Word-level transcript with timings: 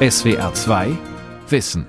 SWR 0.00 0.54
2 0.54 0.96
Wissen. 1.48 1.84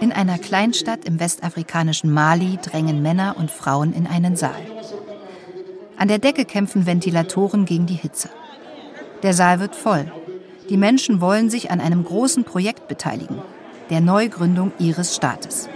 In 0.00 0.12
einer 0.12 0.38
Kleinstadt 0.38 1.04
im 1.04 1.20
westafrikanischen 1.20 2.10
Mali 2.10 2.56
drängen 2.62 3.02
Männer 3.02 3.36
und 3.36 3.50
Frauen 3.50 3.92
in 3.92 4.06
einen 4.06 4.34
Saal. 4.34 4.62
An 5.98 6.08
der 6.08 6.18
Decke 6.18 6.46
kämpfen 6.46 6.86
Ventilatoren 6.86 7.66
gegen 7.66 7.84
die 7.84 7.92
Hitze. 7.92 8.30
Der 9.22 9.34
Saal 9.34 9.60
wird 9.60 9.76
voll. 9.76 10.10
Die 10.70 10.78
Menschen 10.78 11.20
wollen 11.20 11.50
sich 11.50 11.70
an 11.70 11.82
einem 11.82 12.02
großen 12.02 12.44
Projekt 12.44 12.88
beteiligen, 12.88 13.42
der 13.90 14.00
Neugründung 14.00 14.72
ihres 14.78 15.14
Staates. 15.14 15.68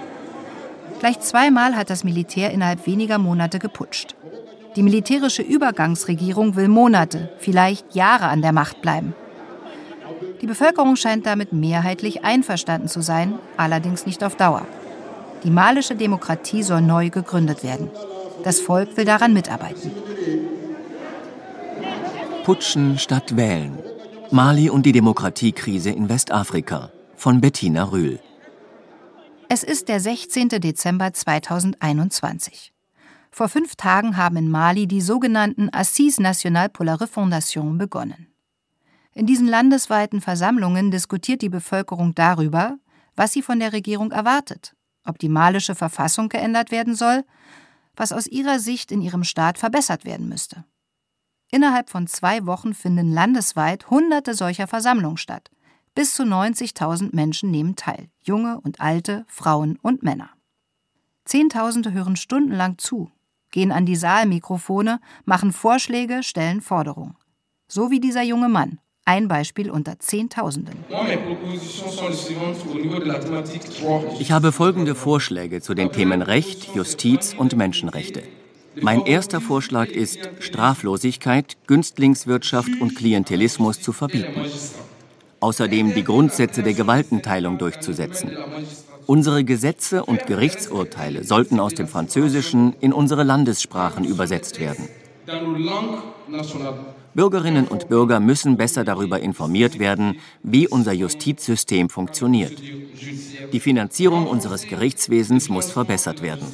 Gleich 1.00 1.20
zweimal 1.20 1.76
hat 1.76 1.90
das 1.90 2.02
Militär 2.02 2.50
innerhalb 2.50 2.86
weniger 2.86 3.18
Monate 3.18 3.58
geputscht. 3.58 4.16
Die 4.76 4.82
militärische 4.82 5.42
Übergangsregierung 5.42 6.54
will 6.54 6.68
Monate, 6.68 7.30
vielleicht 7.38 7.94
Jahre 7.94 8.26
an 8.26 8.42
der 8.42 8.52
Macht 8.52 8.82
bleiben. 8.82 9.14
Die 10.40 10.46
Bevölkerung 10.46 10.96
scheint 10.96 11.26
damit 11.26 11.52
mehrheitlich 11.52 12.24
einverstanden 12.24 12.88
zu 12.88 13.00
sein, 13.00 13.38
allerdings 13.56 14.06
nicht 14.06 14.22
auf 14.22 14.36
Dauer. 14.36 14.66
Die 15.44 15.50
malische 15.50 15.96
Demokratie 15.96 16.62
soll 16.62 16.82
neu 16.82 17.10
gegründet 17.10 17.62
werden. 17.64 17.90
Das 18.44 18.60
Volk 18.60 18.96
will 18.96 19.04
daran 19.04 19.32
mitarbeiten. 19.32 19.90
Putschen 22.44 22.98
statt 22.98 23.36
Wählen. 23.36 23.78
Mali 24.30 24.70
und 24.70 24.86
die 24.86 24.92
Demokratiekrise 24.92 25.90
in 25.90 26.08
Westafrika 26.08 26.90
von 27.16 27.40
Bettina 27.40 27.90
Rühl. 27.90 28.20
Es 29.48 29.64
ist 29.64 29.88
der 29.88 29.98
16. 29.98 30.48
Dezember 30.48 31.12
2021. 31.12 32.72
Vor 33.30 33.48
fünf 33.48 33.76
Tagen 33.76 34.16
haben 34.16 34.36
in 34.36 34.50
Mali 34.50 34.86
die 34.86 35.00
sogenannten 35.00 35.72
Assises 35.72 36.18
Nationales 36.18 36.72
pour 36.72 36.84
la 36.84 36.94
Refondation 36.94 37.78
begonnen. 37.78 38.26
In 39.14 39.26
diesen 39.26 39.46
landesweiten 39.46 40.20
Versammlungen 40.20 40.90
diskutiert 40.90 41.42
die 41.42 41.48
Bevölkerung 41.48 42.14
darüber, 42.14 42.78
was 43.16 43.32
sie 43.32 43.42
von 43.42 43.58
der 43.58 43.72
Regierung 43.72 44.12
erwartet, 44.12 44.74
ob 45.04 45.18
die 45.18 45.28
malische 45.28 45.74
Verfassung 45.74 46.28
geändert 46.28 46.70
werden 46.70 46.94
soll, 46.94 47.24
was 47.96 48.12
aus 48.12 48.26
ihrer 48.26 48.58
Sicht 48.58 48.92
in 48.92 49.02
ihrem 49.02 49.24
Staat 49.24 49.58
verbessert 49.58 50.04
werden 50.04 50.28
müsste. 50.28 50.64
Innerhalb 51.50 51.90
von 51.90 52.06
zwei 52.06 52.46
Wochen 52.46 52.74
finden 52.74 53.12
landesweit 53.12 53.90
hunderte 53.90 54.34
solcher 54.34 54.68
Versammlungen 54.68 55.16
statt. 55.16 55.50
Bis 55.94 56.14
zu 56.14 56.22
90.000 56.22 57.14
Menschen 57.14 57.50
nehmen 57.50 57.74
teil, 57.74 58.08
junge 58.22 58.60
und 58.60 58.80
alte, 58.80 59.24
Frauen 59.26 59.76
und 59.82 60.04
Männer. 60.04 60.30
Zehntausende 61.24 61.92
hören 61.92 62.14
stundenlang 62.16 62.78
zu, 62.78 63.10
gehen 63.50 63.72
an 63.72 63.86
die 63.86 63.96
Saalmikrofone, 63.96 65.00
machen 65.24 65.52
Vorschläge, 65.52 66.22
stellen 66.22 66.60
Forderungen. 66.60 67.16
So 67.68 67.90
wie 67.90 68.00
dieser 68.00 68.22
junge 68.22 68.48
Mann, 68.48 68.78
ein 69.04 69.28
Beispiel 69.28 69.70
unter 69.70 69.98
Zehntausenden. 69.98 70.84
Ich 74.18 74.32
habe 74.32 74.52
folgende 74.52 74.94
Vorschläge 74.94 75.60
zu 75.60 75.74
den 75.74 75.92
Themen 75.92 76.22
Recht, 76.22 76.74
Justiz 76.74 77.34
und 77.36 77.56
Menschenrechte. 77.56 78.22
Mein 78.80 79.04
erster 79.04 79.40
Vorschlag 79.40 79.88
ist, 79.88 80.28
Straflosigkeit, 80.38 81.56
Günstlingswirtschaft 81.66 82.70
und 82.80 82.94
Klientelismus 82.94 83.80
zu 83.80 83.92
verbieten. 83.92 84.44
Außerdem 85.40 85.94
die 85.94 86.04
Grundsätze 86.04 86.62
der 86.62 86.74
Gewaltenteilung 86.74 87.58
durchzusetzen. 87.58 88.30
Unsere 89.06 89.44
Gesetze 89.44 90.04
und 90.04 90.26
Gerichtsurteile 90.26 91.24
sollten 91.24 91.60
aus 91.60 91.74
dem 91.74 91.88
Französischen 91.88 92.74
in 92.80 92.92
unsere 92.92 93.24
Landessprachen 93.24 94.04
übersetzt 94.04 94.60
werden. 94.60 94.88
Bürgerinnen 97.14 97.66
und 97.66 97.88
Bürger 97.88 98.20
müssen 98.20 98.56
besser 98.56 98.84
darüber 98.84 99.20
informiert 99.20 99.78
werden, 99.78 100.18
wie 100.42 100.68
unser 100.68 100.92
Justizsystem 100.92 101.88
funktioniert. 101.88 102.60
Die 103.52 103.60
Finanzierung 103.60 104.26
unseres 104.26 104.66
Gerichtswesens 104.66 105.48
muss 105.48 105.70
verbessert 105.70 106.22
werden. 106.22 106.46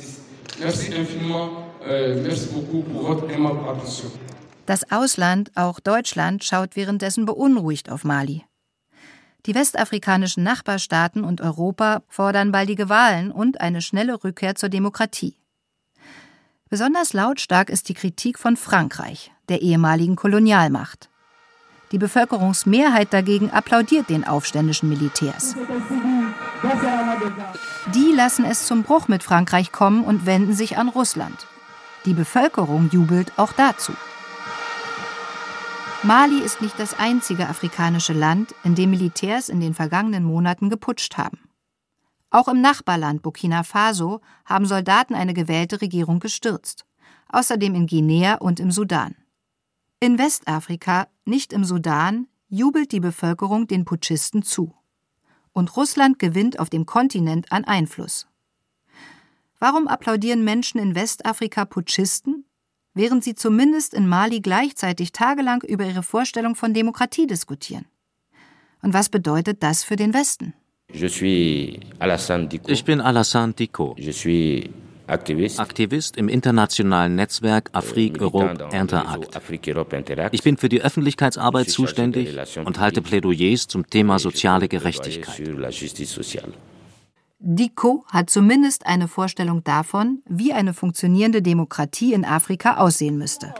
Das 4.66 4.90
Ausland, 4.90 5.52
auch 5.54 5.80
Deutschland, 5.80 6.42
schaut 6.42 6.74
währenddessen 6.74 7.26
beunruhigt 7.26 7.90
auf 7.90 8.04
Mali. 8.04 8.42
Die 9.46 9.54
westafrikanischen 9.54 10.42
Nachbarstaaten 10.42 11.22
und 11.22 11.40
Europa 11.40 12.02
fordern 12.08 12.50
baldige 12.50 12.88
Wahlen 12.88 13.30
und 13.30 13.60
eine 13.60 13.80
schnelle 13.80 14.24
Rückkehr 14.24 14.56
zur 14.56 14.68
Demokratie. 14.68 15.36
Besonders 16.68 17.12
lautstark 17.12 17.70
ist 17.70 17.88
die 17.88 17.94
Kritik 17.94 18.40
von 18.40 18.56
Frankreich, 18.56 19.30
der 19.48 19.62
ehemaligen 19.62 20.16
Kolonialmacht. 20.16 21.08
Die 21.92 21.98
Bevölkerungsmehrheit 21.98 23.12
dagegen 23.12 23.50
applaudiert 23.50 24.10
den 24.10 24.26
aufständischen 24.26 24.88
Militärs. 24.88 25.54
Die 27.94 28.12
lassen 28.12 28.44
es 28.44 28.66
zum 28.66 28.82
Bruch 28.82 29.06
mit 29.06 29.22
Frankreich 29.22 29.70
kommen 29.70 30.02
und 30.02 30.26
wenden 30.26 30.54
sich 30.54 30.76
an 30.76 30.88
Russland. 30.88 31.46
Die 32.04 32.14
Bevölkerung 32.14 32.90
jubelt 32.90 33.32
auch 33.36 33.52
dazu. 33.52 33.92
Mali 36.06 36.38
ist 36.38 36.60
nicht 36.60 36.78
das 36.78 36.96
einzige 37.00 37.48
afrikanische 37.48 38.12
Land, 38.12 38.54
in 38.62 38.76
dem 38.76 38.90
Militärs 38.90 39.48
in 39.48 39.58
den 39.58 39.74
vergangenen 39.74 40.22
Monaten 40.22 40.70
geputscht 40.70 41.16
haben. 41.16 41.40
Auch 42.30 42.46
im 42.46 42.60
Nachbarland 42.60 43.22
Burkina 43.22 43.64
Faso 43.64 44.20
haben 44.44 44.66
Soldaten 44.66 45.16
eine 45.16 45.34
gewählte 45.34 45.80
Regierung 45.80 46.20
gestürzt. 46.20 46.86
Außerdem 47.28 47.74
in 47.74 47.88
Guinea 47.88 48.36
und 48.36 48.60
im 48.60 48.70
Sudan. 48.70 49.16
In 49.98 50.16
Westafrika, 50.16 51.08
nicht 51.24 51.52
im 51.52 51.64
Sudan, 51.64 52.28
jubelt 52.48 52.92
die 52.92 53.00
Bevölkerung 53.00 53.66
den 53.66 53.84
Putschisten 53.84 54.44
zu. 54.44 54.76
Und 55.52 55.76
Russland 55.76 56.20
gewinnt 56.20 56.60
auf 56.60 56.70
dem 56.70 56.86
Kontinent 56.86 57.50
an 57.50 57.64
Einfluss. 57.64 58.28
Warum 59.58 59.88
applaudieren 59.88 60.44
Menschen 60.44 60.78
in 60.78 60.94
Westafrika 60.94 61.64
Putschisten 61.64 62.45
während 62.96 63.22
sie 63.22 63.34
zumindest 63.34 63.94
in 63.94 64.08
Mali 64.08 64.40
gleichzeitig 64.40 65.12
tagelang 65.12 65.62
über 65.62 65.84
ihre 65.84 66.02
Vorstellung 66.02 66.56
von 66.56 66.72
Demokratie 66.74 67.26
diskutieren. 67.26 67.84
Und 68.82 68.94
was 68.94 69.08
bedeutet 69.10 69.62
das 69.62 69.84
für 69.84 69.96
den 69.96 70.14
Westen? 70.14 70.54
Ich 70.88 71.20
bin 72.84 73.00
Alassane 73.00 73.52
Diko. 73.52 73.96
Aktivist 75.08 76.16
im 76.16 76.28
internationalen 76.28 77.14
Netzwerk 77.14 77.70
Afrique 77.72 78.20
Europe 78.20 78.66
Interact. 79.96 80.34
Ich 80.34 80.42
bin 80.42 80.56
für 80.56 80.68
die 80.68 80.82
Öffentlichkeitsarbeit 80.82 81.68
zuständig 81.70 82.36
und 82.64 82.80
halte 82.80 83.02
Plädoyers 83.02 83.68
zum 83.68 83.88
Thema 83.88 84.18
soziale 84.18 84.68
Gerechtigkeit. 84.68 85.42
Diko 87.38 88.04
hat 88.10 88.30
zumindest 88.30 88.86
eine 88.86 89.08
Vorstellung 89.08 89.62
davon, 89.62 90.22
wie 90.26 90.54
eine 90.54 90.72
funktionierende 90.72 91.42
Demokratie 91.42 92.14
in 92.14 92.24
Afrika 92.24 92.78
aussehen 92.78 93.18
müsste. 93.18 93.54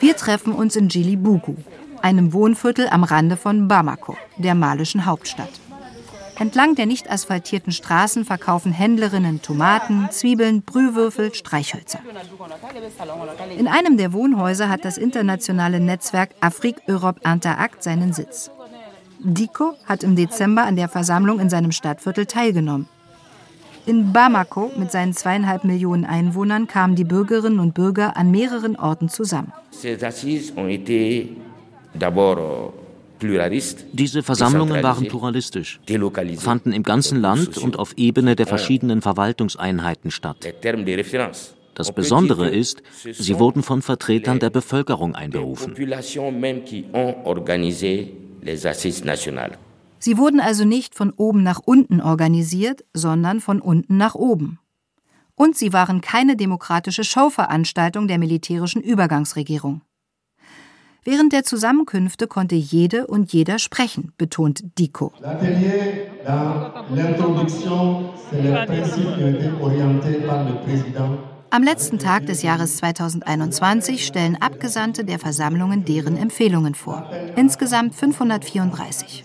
Wir 0.00 0.16
treffen 0.16 0.52
uns 0.52 0.74
in 0.74 0.88
Djilibugu, 0.88 1.54
einem 2.00 2.32
Wohnviertel 2.32 2.88
am 2.88 3.04
Rande 3.04 3.36
von 3.36 3.68
Bamako, 3.68 4.16
der 4.36 4.54
malischen 4.56 5.06
Hauptstadt. 5.06 5.60
Entlang 6.38 6.74
der 6.74 6.86
nicht 6.86 7.08
asphaltierten 7.08 7.72
Straßen 7.72 8.24
verkaufen 8.24 8.72
Händlerinnen 8.72 9.42
Tomaten, 9.42 10.08
Zwiebeln, 10.10 10.62
Brühwürfel, 10.62 11.32
Streichhölzer. 11.34 12.00
In 13.56 13.68
einem 13.68 13.96
der 13.96 14.12
Wohnhäuser 14.12 14.68
hat 14.68 14.84
das 14.84 14.98
internationale 14.98 15.78
Netzwerk 15.78 16.30
Afrique 16.40 16.82
Europe 16.88 17.20
Interact 17.24 17.84
seinen 17.84 18.12
Sitz. 18.12 18.50
Diko 19.24 19.74
hat 19.86 20.02
im 20.02 20.16
Dezember 20.16 20.64
an 20.64 20.76
der 20.76 20.88
Versammlung 20.88 21.38
in 21.38 21.48
seinem 21.48 21.70
Stadtviertel 21.72 22.26
teilgenommen. 22.26 22.88
In 23.86 24.12
Bamako 24.12 24.70
mit 24.76 24.92
seinen 24.92 25.12
zweieinhalb 25.12 25.64
Millionen 25.64 26.04
Einwohnern 26.04 26.66
kamen 26.68 26.94
die 26.94 27.04
Bürgerinnen 27.04 27.58
und 27.58 27.74
Bürger 27.74 28.16
an 28.16 28.30
mehreren 28.30 28.76
Orten 28.76 29.08
zusammen. 29.08 29.52
Diese 33.92 34.22
Versammlungen 34.22 34.82
waren 34.82 35.08
pluralistisch, 35.08 35.80
fanden 36.38 36.72
im 36.72 36.82
ganzen 36.82 37.20
Land 37.20 37.58
und 37.58 37.78
auf 37.78 37.94
Ebene 37.96 38.36
der 38.36 38.46
verschiedenen 38.46 39.02
Verwaltungseinheiten 39.02 40.10
statt. 40.10 40.36
Das 41.74 41.92
Besondere 41.92 42.50
ist, 42.50 42.82
sie 43.12 43.38
wurden 43.38 43.62
von 43.62 43.82
Vertretern 43.82 44.38
der 44.38 44.50
Bevölkerung 44.50 45.14
einberufen. 45.14 45.74
Sie 49.98 50.18
wurden 50.18 50.40
also 50.40 50.64
nicht 50.64 50.94
von 50.94 51.12
oben 51.12 51.42
nach 51.42 51.60
unten 51.64 52.00
organisiert, 52.00 52.84
sondern 52.92 53.40
von 53.40 53.60
unten 53.60 53.96
nach 53.96 54.14
oben. 54.14 54.58
Und 55.34 55.56
sie 55.56 55.72
waren 55.72 56.00
keine 56.00 56.36
demokratische 56.36 57.04
Showveranstaltung 57.04 58.08
der 58.08 58.18
militärischen 58.18 58.82
Übergangsregierung. 58.82 59.82
Während 61.04 61.32
der 61.32 61.42
Zusammenkünfte 61.42 62.28
konnte 62.28 62.54
jede 62.54 63.08
und 63.08 63.32
jeder 63.32 63.58
sprechen, 63.58 64.12
betont 64.18 64.62
Diko. 64.78 65.12
Am 71.54 71.62
letzten 71.62 71.98
Tag 71.98 72.24
des 72.24 72.40
Jahres 72.40 72.78
2021 72.78 74.06
stellen 74.06 74.40
Abgesandte 74.40 75.04
der 75.04 75.18
Versammlungen 75.18 75.84
deren 75.84 76.16
Empfehlungen 76.16 76.74
vor. 76.74 77.10
Insgesamt 77.36 77.94
534. 77.94 79.22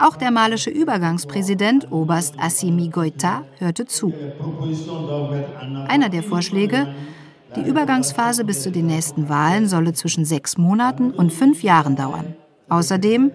Auch 0.00 0.16
der 0.16 0.32
malische 0.32 0.70
Übergangspräsident 0.70 1.92
Oberst 1.92 2.34
Assimi 2.36 2.88
Goita 2.88 3.44
hörte 3.60 3.86
zu. 3.86 4.12
Einer 5.86 6.08
der 6.08 6.24
Vorschläge, 6.24 6.96
die 7.54 7.62
Übergangsphase 7.62 8.44
bis 8.44 8.64
zu 8.64 8.72
den 8.72 8.86
nächsten 8.86 9.28
Wahlen 9.28 9.68
solle 9.68 9.92
zwischen 9.92 10.24
sechs 10.24 10.58
Monaten 10.58 11.12
und 11.12 11.32
fünf 11.32 11.62
Jahren 11.62 11.94
dauern. 11.94 12.34
Außerdem, 12.70 13.30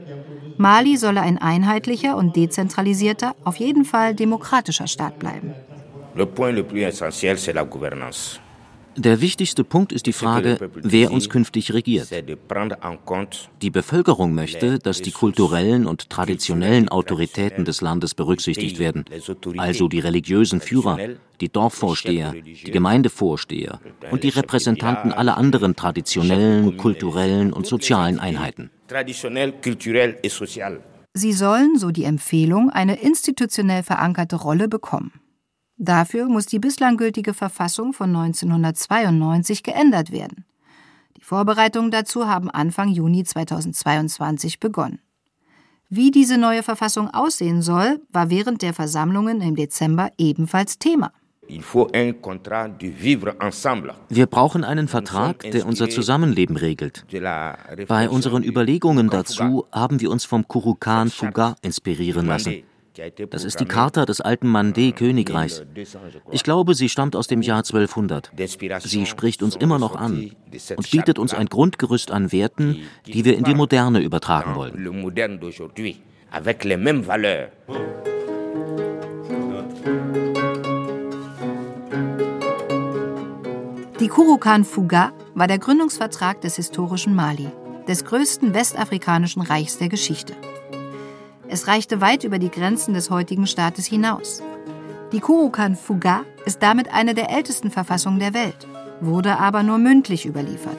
Mali 0.58 0.98
solle 0.98 1.22
ein 1.22 1.38
einheitlicher 1.38 2.18
und 2.18 2.36
dezentralisierter, 2.36 3.36
auf 3.46 3.56
jeden 3.56 3.86
Fall 3.86 4.16
demokratischer 4.16 4.88
Staat 4.88 5.18
bleiben. 5.18 5.54
Der 9.00 9.22
wichtigste 9.22 9.64
Punkt 9.64 9.92
ist 9.92 10.08
die 10.08 10.14
Frage, 10.14 10.58
wer 10.74 11.12
uns 11.12 11.30
künftig 11.30 11.72
regiert. 11.72 12.10
Die 13.62 13.70
Bevölkerung 13.70 14.34
möchte, 14.34 14.80
dass 14.80 15.04
die 15.04 15.12
kulturellen 15.12 15.86
und 15.86 16.10
traditionellen 16.10 16.90
Autoritäten 16.90 17.64
des 17.64 17.82
Landes 17.82 18.16
berücksichtigt 18.16 18.80
werden, 18.80 19.06
also 19.58 19.88
die 19.88 20.00
religiösen 20.00 20.62
Führer, 20.62 20.98
die 21.40 21.50
Dorfvorsteher, 21.50 22.32
die 22.32 22.72
Gemeindevorsteher 22.72 23.80
und 24.10 24.24
die 24.24 24.30
Repräsentanten 24.30 25.14
aller 25.14 25.38
anderen 25.38 25.76
traditionellen, 25.76 26.78
kulturellen 26.78 27.54
und 27.54 27.68
sozialen 27.68 28.20
Einheiten. 28.20 28.72
Sie 31.14 31.34
sollen, 31.34 31.78
so 31.78 31.92
die 31.92 32.04
Empfehlung, 32.04 32.72
eine 32.72 32.96
institutionell 33.00 33.84
verankerte 33.84 34.38
Rolle 34.38 34.68
bekommen. 34.68 35.12
Dafür 35.78 36.28
muss 36.28 36.48
die 36.48 36.60
bislang 36.60 36.98
gültige 36.98 37.34
Verfassung 37.34 37.94
von 37.94 38.16
1992 38.16 39.62
geändert 39.62 40.12
werden. 40.12 40.46
Die 41.18 41.24
Vorbereitungen 41.24 41.92
dazu 41.92 42.28
haben 42.28 42.50
Anfang 42.50 42.90
Juni 42.90 43.24
2022 43.24 44.60
begonnen. 44.60 45.00
Wie 45.90 46.12
diese 46.12 46.38
neue 46.38 46.64
Verfassung 46.64 47.10
aussehen 47.12 47.62
soll, 47.62 48.02
war 48.12 48.30
während 48.30 48.62
der 48.62 48.74
Versammlungen 48.74 49.40
im 49.42 49.56
Dezember 49.56 50.10
ebenfalls 50.18 50.80
Thema. 50.80 51.14
Wir 54.10 54.26
brauchen 54.26 54.64
einen 54.66 54.88
Vertrag, 54.90 55.40
der 55.52 55.66
unser 55.66 55.90
Zusammenleben 55.90 56.58
regelt. 56.58 57.06
Bei 57.88 58.10
unseren 58.10 58.44
Überlegungen 58.44 59.10
dazu 59.10 59.66
haben 59.72 60.02
wir 60.02 60.12
uns 60.12 60.26
vom 60.26 60.46
Kurukan 60.46 61.10
Fuga 61.10 61.56
inspirieren 61.62 62.26
lassen. 62.26 62.64
Das 63.30 63.44
ist 63.44 63.60
die 63.60 63.66
Charta 63.66 64.06
des 64.06 64.22
alten 64.22 64.48
Mandé-Königreichs. 64.48 65.64
Ich 66.32 66.44
glaube, 66.44 66.74
sie 66.74 66.90
stammt 66.90 67.16
aus 67.16 67.28
dem 67.28 67.42
Jahr 67.42 67.60
1200. 67.60 68.32
Sie 68.82 69.06
spricht 69.06 69.44
uns 69.44 69.56
immer 69.56 69.80
noch 69.80 69.96
an 69.96 70.32
und 70.76 70.92
bietet 70.92 71.20
uns 71.20 71.34
ein 71.34 71.48
Grundgerüst 71.48 72.12
an 72.12 72.32
Werten, 72.32 72.84
die 73.06 73.26
wir 73.26 73.38
in 73.38 73.44
die 73.44 73.56
Moderne 73.56 74.02
übertragen 74.02 74.56
wollen. 74.56 74.74
Die 84.00 84.08
Kurukan 84.10 84.64
Fuga 84.64 85.12
war 85.34 85.48
der 85.48 85.58
Gründungsvertrag 85.58 86.42
des 86.42 86.56
historischen 86.56 87.16
Mali, 87.16 87.50
des 87.88 88.06
größten 88.06 88.54
westafrikanischen 88.54 89.42
Reichs 89.42 89.78
der 89.78 89.90
Geschichte. 89.90 90.34
Es 91.50 91.68
reichte 91.68 92.02
weit 92.02 92.24
über 92.24 92.40
die 92.40 92.52
Grenzen 92.52 92.94
des 92.94 93.10
heutigen 93.10 93.48
Staates 93.48 93.86
hinaus. 93.86 94.44
Die 95.14 95.22
Kurukan 95.22 95.76
Fuga 95.76 96.22
ist 96.46 96.62
damit 96.62 96.94
eine 96.94 97.14
der 97.14 97.30
ältesten 97.30 97.72
Verfassungen 97.72 98.20
der 98.20 98.34
Welt, 98.34 98.68
wurde 99.00 99.40
aber 99.40 99.64
nur 99.64 99.78
mündlich 99.78 100.26
überliefert. 100.26 100.78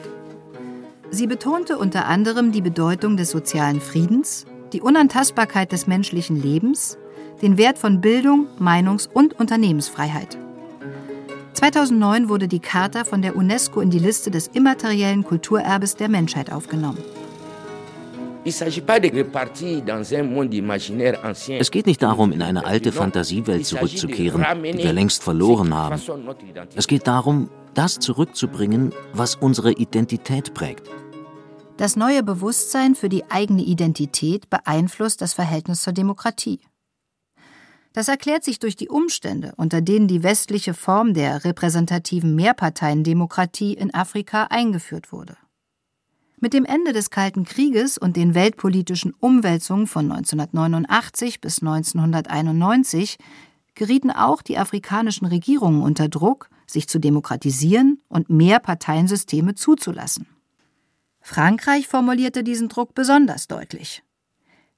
Sie 1.09 1.25
betonte 1.25 1.77
unter 1.77 2.05
anderem 2.05 2.51
die 2.51 2.61
Bedeutung 2.61 3.17
des 3.17 3.31
sozialen 3.31 3.81
Friedens, 3.81 4.45
die 4.71 4.81
Unantastbarkeit 4.81 5.71
des 5.71 5.87
menschlichen 5.87 6.39
Lebens, 6.39 6.99
den 7.41 7.57
Wert 7.57 7.79
von 7.79 8.01
Bildung, 8.01 8.45
Meinungs- 8.59 9.09
und 9.11 9.39
Unternehmensfreiheit. 9.39 10.37
2009 11.53 12.29
wurde 12.29 12.47
die 12.47 12.59
Charta 12.59 13.03
von 13.03 13.23
der 13.23 13.35
UNESCO 13.35 13.81
in 13.81 13.89
die 13.89 13.99
Liste 13.99 14.29
des 14.29 14.47
immateriellen 14.47 15.23
Kulturerbes 15.23 15.95
der 15.95 16.09
Menschheit 16.09 16.51
aufgenommen. 16.51 16.99
Es 18.45 18.59
geht 21.71 21.85
nicht 21.87 22.01
darum, 22.01 22.31
in 22.31 22.41
eine 22.41 22.65
alte 22.65 22.91
Fantasiewelt 22.91 23.65
zurückzukehren, 23.65 24.45
die 24.63 24.77
wir 24.77 24.93
längst 24.93 25.23
verloren 25.23 25.73
haben. 25.73 26.01
Es 26.75 26.87
geht 26.87 27.07
darum, 27.07 27.49
das 27.73 27.99
zurückzubringen, 27.99 28.93
was 29.13 29.35
unsere 29.35 29.73
Identität 29.73 30.53
prägt. 30.53 30.89
Das 31.77 31.95
neue 31.95 32.23
Bewusstsein 32.23 32.95
für 32.95 33.07
die 33.07 33.29
eigene 33.29 33.61
Identität 33.61 34.49
beeinflusst 34.49 35.21
das 35.21 35.33
Verhältnis 35.33 35.81
zur 35.81 35.93
Demokratie. 35.93 36.59
Das 37.93 38.07
erklärt 38.07 38.43
sich 38.43 38.59
durch 38.59 38.75
die 38.75 38.89
Umstände, 38.89 39.53
unter 39.57 39.81
denen 39.81 40.07
die 40.07 40.23
westliche 40.23 40.73
Form 40.73 41.13
der 41.13 41.43
repräsentativen 41.43 42.35
Mehrparteiendemokratie 42.35 43.73
in 43.73 43.93
Afrika 43.93 44.47
eingeführt 44.49 45.11
wurde. 45.11 45.37
Mit 46.41 46.53
dem 46.53 46.63
Ende 46.63 46.93
des 46.93 47.09
Kalten 47.09 47.43
Krieges 47.43 47.97
und 47.97 48.15
den 48.15 48.33
weltpolitischen 48.33 49.13
Umwälzungen 49.19 49.87
von 49.87 50.09
1989 50.09 51.41
bis 51.41 51.59
1991 51.61 53.17
gerieten 53.75 54.09
auch 54.09 54.41
die 54.41 54.57
afrikanischen 54.57 55.25
Regierungen 55.25 55.81
unter 55.81 56.07
Druck, 56.07 56.49
sich 56.65 56.87
zu 56.87 56.99
demokratisieren 56.99 58.01
und 58.07 58.29
mehr 58.29 58.59
Parteiensysteme 58.59 59.55
zuzulassen. 59.55 60.27
Frankreich 61.19 61.89
formulierte 61.89 62.43
diesen 62.43 62.69
Druck 62.69 62.95
besonders 62.95 63.47
deutlich. 63.47 64.03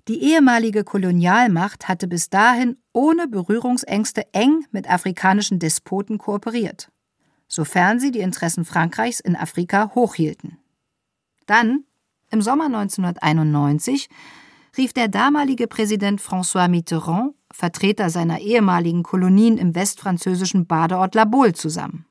Die 0.07 0.23
ehemalige 0.23 0.83
Kolonialmacht 0.83 1.87
hatte 1.87 2.07
bis 2.07 2.31
dahin 2.31 2.77
ohne 2.91 3.27
Berührungsängste 3.27 4.33
eng 4.33 4.65
mit 4.71 4.89
afrikanischen 4.89 5.59
Despoten 5.59 6.17
kooperiert, 6.17 6.91
sofern 7.47 7.99
sie 7.99 8.09
die 8.09 8.21
Interessen 8.21 8.65
Frankreichs 8.65 9.19
in 9.19 9.35
Afrika 9.35 9.91
hochhielten. 9.93 10.57
Dann, 11.51 11.83
im 12.29 12.41
Sommer 12.41 12.67
1991, 12.67 14.07
rief 14.77 14.93
der 14.93 15.09
damalige 15.09 15.67
Präsident 15.67 16.21
François 16.21 16.69
Mitterrand 16.69 17.33
Vertreter 17.51 18.09
seiner 18.09 18.39
ehemaligen 18.39 19.03
Kolonien 19.03 19.57
im 19.57 19.75
westfranzösischen 19.75 20.65
Badeort 20.65 21.13
La 21.13 21.25
Baule 21.25 21.51
zusammen 21.51 22.05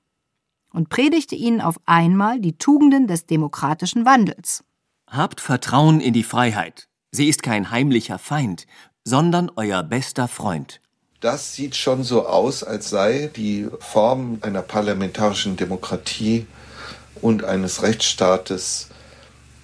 und 0.75 0.91
predigte 0.91 1.37
ihnen 1.37 1.63
auf 1.63 1.81
einmal 1.87 2.39
die 2.39 2.59
Tugenden 2.59 3.07
des 3.07 3.25
demokratischen 3.25 4.05
Wandels. 4.05 4.63
Habt 5.07 5.41
Vertrauen 5.41 6.03
in 6.03 6.13
die 6.13 6.23
Freiheit. 6.23 6.87
Sie 7.11 7.27
ist 7.31 7.43
kein 7.43 7.71
heimlicher 7.71 8.19
Feind, 8.19 8.67
sondern 9.05 9.51
euer 9.57 9.83
bester 9.83 10.29
Freund. 10.29 10.83
Das 11.21 11.55
sieht 11.55 11.77
schon 11.77 12.05
so 12.05 12.27
aus, 12.27 12.63
als 12.63 12.91
sei 12.91 13.31
die 13.35 13.71
Form 13.79 14.37
einer 14.43 14.61
parlamentarischen 14.61 15.57
Demokratie 15.57 16.47
und 17.23 17.45
eines 17.45 17.83
Rechtsstaates 17.83 18.91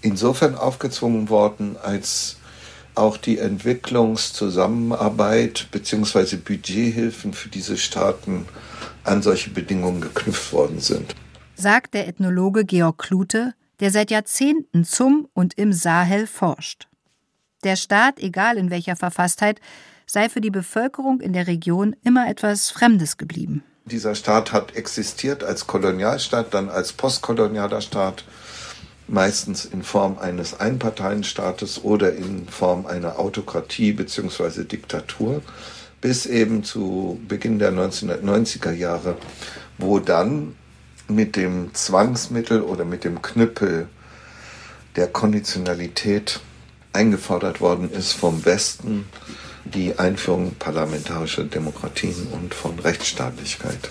insofern 0.07 0.55
aufgezwungen 0.55 1.29
worden, 1.29 1.77
als 1.83 2.37
auch 2.95 3.17
die 3.17 3.39
Entwicklungszusammenarbeit 3.39 5.69
bzw. 5.71 6.37
Budgethilfen 6.37 7.35
für 7.35 7.49
diese 7.49 7.77
Staaten 7.77 8.47
an 9.05 9.23
solche 9.23 9.51
Bedingungen 9.51 10.01
geknüpft 10.01 10.53
worden 10.53 10.81
sind. 10.81 11.15
Sagt 11.57 11.95
der 11.95 12.09
Ethnologe 12.09 12.65
Georg 12.65 12.99
Klute, 12.99 13.55
der 13.81 13.91
seit 13.91 14.11
Jahrzehnten 14.11 14.85
zum 14.85 15.29
und 15.35 15.59
im 15.59 15.73
Sahel 15.73 16.27
forscht. 16.27 16.89
Der 17.65 17.77
Staat, 17.77 18.21
egal 18.21 18.57
in 18.57 18.71
welcher 18.71 18.97
Verfasstheit, 18.97 19.61
sei 20.07 20.29
für 20.29 20.41
die 20.41 20.51
Bevölkerung 20.51 21.21
in 21.21 21.33
der 21.33 21.47
Region 21.47 21.97
immer 22.05 22.29
etwas 22.29 22.71
Fremdes 22.71 23.17
geblieben. 23.17 23.63
Dieser 23.87 24.15
Staat 24.15 24.53
hat 24.53 24.77
existiert 24.77 25.45
als 25.45 25.67
Kolonialstaat, 25.67 26.55
dann 26.55 26.71
als 26.71 26.93
postkolonialer 26.93 27.81
Staat 27.81 28.25
meistens 29.09 29.65
in 29.65 29.83
Form 29.83 30.19
eines 30.19 30.59
Einparteienstaates 30.59 31.85
oder 31.85 32.15
in 32.15 32.49
Form 32.49 32.87
einer 32.87 33.19
Autokratie 33.19 33.93
bzw. 33.93 34.65
Diktatur, 34.65 35.43
bis 36.01 36.27
eben 36.27 36.65
zu 36.65 37.21
Beginn 37.29 37.59
der 37.59 37.73
1990er 37.73 38.73
Jahre, 38.73 39.17
wo 39.79 39.99
dann 39.99 40.55
mit 41.09 41.37
dem 41.37 41.73
Zwangsmittel 41.75 42.63
oder 42.63 42.85
mit 42.85 43.05
dem 43.05 43.23
Knüppel 43.23 43.89
der 44.97 45.07
Konditionalität 45.07 46.41
eingefordert 46.93 47.61
worden 47.61 47.91
ist 47.93 48.13
vom 48.13 48.45
Westen 48.45 49.07
die 49.65 49.99
Einführung 49.99 50.55
parlamentarischer 50.59 51.45
Demokratien 51.45 52.29
und 52.33 52.55
von 52.55 52.79
Rechtsstaatlichkeit. 52.79 53.91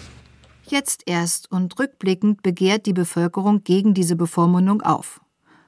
Jetzt 0.67 1.03
erst 1.05 1.51
und 1.51 1.77
rückblickend 1.77 2.41
begehrt 2.41 2.88
die 2.88 2.93
Bevölkerung 2.93 3.63
gegen 3.63 3.93
diese 3.93 4.15
Bevormundung 4.15 4.81
auf, 4.81 5.22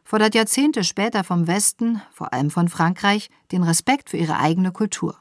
fordert 0.04 0.34
Jahrzehnte 0.34 0.84
später 0.84 1.24
vom 1.24 1.46
Westen, 1.46 2.02
vor 2.12 2.34
allem 2.34 2.50
von 2.50 2.68
Frankreich, 2.68 3.30
den 3.52 3.62
Respekt 3.62 4.10
für 4.10 4.18
ihre 4.18 4.40
eigene 4.40 4.72
Kultur. 4.72 5.16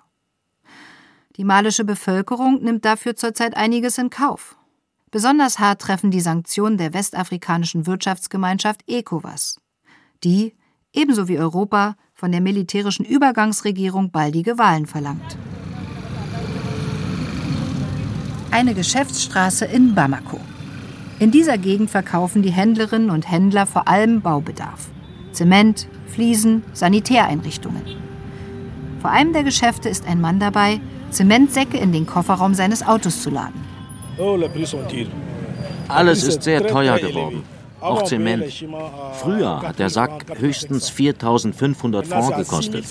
Die 1.37 1.45
malische 1.45 1.85
Bevölkerung 1.85 2.63
nimmt 2.63 2.87
dafür 2.87 3.17
zurzeit 3.17 3.55
einiges 3.55 3.99
in 3.99 4.09
Kauf. 4.09 4.57
Besonders 5.11 5.59
hart 5.59 5.83
treffen 5.83 6.11
die 6.11 6.21
Sanktionen 6.23 6.79
der 6.79 6.95
westafrikanischen 6.95 7.87
Wirtschaftsgemeinschaft 7.87 8.81
ECOWAS, 8.87 9.61
die, 10.25 10.55
ebenso 10.95 11.29
wie 11.29 11.39
Europa, 11.39 11.97
von 12.15 12.33
der 12.33 12.41
militärischen 12.41 13.05
Übergangsregierung 13.05 14.11
baldige 14.11 14.57
Wahlen 14.57 14.87
verlangt. 14.87 15.37
Eine 18.57 18.73
Geschäftsstraße 18.73 19.67
in 19.67 19.95
Bamako. 19.95 20.41
In 21.19 21.31
dieser 21.31 21.59
Gegend 21.59 21.91
verkaufen 21.91 22.41
die 22.41 22.53
Händlerinnen 22.53 23.11
und 23.11 23.31
Händler 23.31 23.67
vor 23.67 23.87
allem 23.87 24.23
Baubedarf. 24.23 24.89
Zement, 25.33 25.87
Fliesen, 26.07 26.65
Sanitäreinrichtungen. 26.73 27.83
Vor 29.03 29.11
einem 29.11 29.35
der 29.35 29.43
Geschäfte 29.43 29.91
ist 29.91 30.09
ein 30.09 30.23
Mann 30.23 30.41
dabei, 30.41 30.81
Zementsäcke 31.11 31.77
in 31.77 31.93
den 31.93 32.07
Kofferraum 32.07 32.55
seines 32.55 32.83
Autos 32.83 33.21
zu 33.21 33.29
laden. 33.29 33.63
Alles 35.89 36.23
ist 36.23 36.43
sehr 36.43 36.67
teuer 36.67 36.99
geworden. 36.99 37.43
Auch 37.83 38.05
Zement. 38.05 38.45
Früher 39.21 39.61
hat 39.61 39.79
der 39.79 39.91
Sack 39.91 40.25
höchstens 40.39 40.89
4500 40.89 42.07
Francs 42.07 42.35
gekostet. 42.35 42.87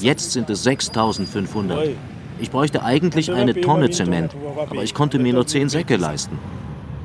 Jetzt 0.00 0.30
sind 0.30 0.48
es 0.48 0.62
6500. 0.62 1.88
Ich 2.40 2.50
bräuchte 2.50 2.82
eigentlich 2.82 3.32
eine 3.32 3.60
Tonne 3.60 3.90
Zement, 3.90 4.34
aber 4.58 4.82
ich 4.82 4.94
konnte 4.94 5.18
mir 5.18 5.32
nur 5.32 5.46
10 5.46 5.68
Säcke 5.68 5.96
leisten. 5.96 6.38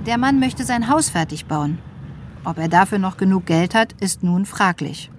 Der 0.06 0.18
Mann 0.18 0.40
möchte 0.40 0.63
sein 0.63 0.90
Haus 0.90 1.10
fertig 1.10 1.46
bauen. 1.46 1.80
Ob 2.46 2.58
er 2.58 2.68
dafür 2.68 3.00
noch 3.00 3.18
genug 3.18 3.46
Geld 3.46 3.74
hat, 3.74 3.94
ist 4.02 4.24
nun 4.24 4.46
fraglich. 4.46 5.10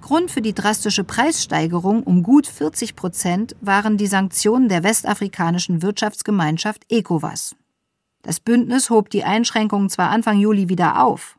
Grund 0.00 0.30
für 0.30 0.42
die 0.42 0.54
drastische 0.54 1.04
Preissteigerung 1.04 2.02
um 2.02 2.22
gut 2.22 2.46
40 2.46 2.96
Prozent 2.96 3.56
waren 3.60 3.96
die 3.96 4.06
Sanktionen 4.06 4.68
der 4.68 4.82
westafrikanischen 4.82 5.82
Wirtschaftsgemeinschaft 5.82 6.84
ECOWAS. 6.90 7.56
Das 8.22 8.40
Bündnis 8.40 8.90
hob 8.90 9.10
die 9.10 9.24
Einschränkungen 9.24 9.90
zwar 9.90 10.10
Anfang 10.10 10.38
Juli 10.38 10.68
wieder 10.68 11.02
auf, 11.02 11.38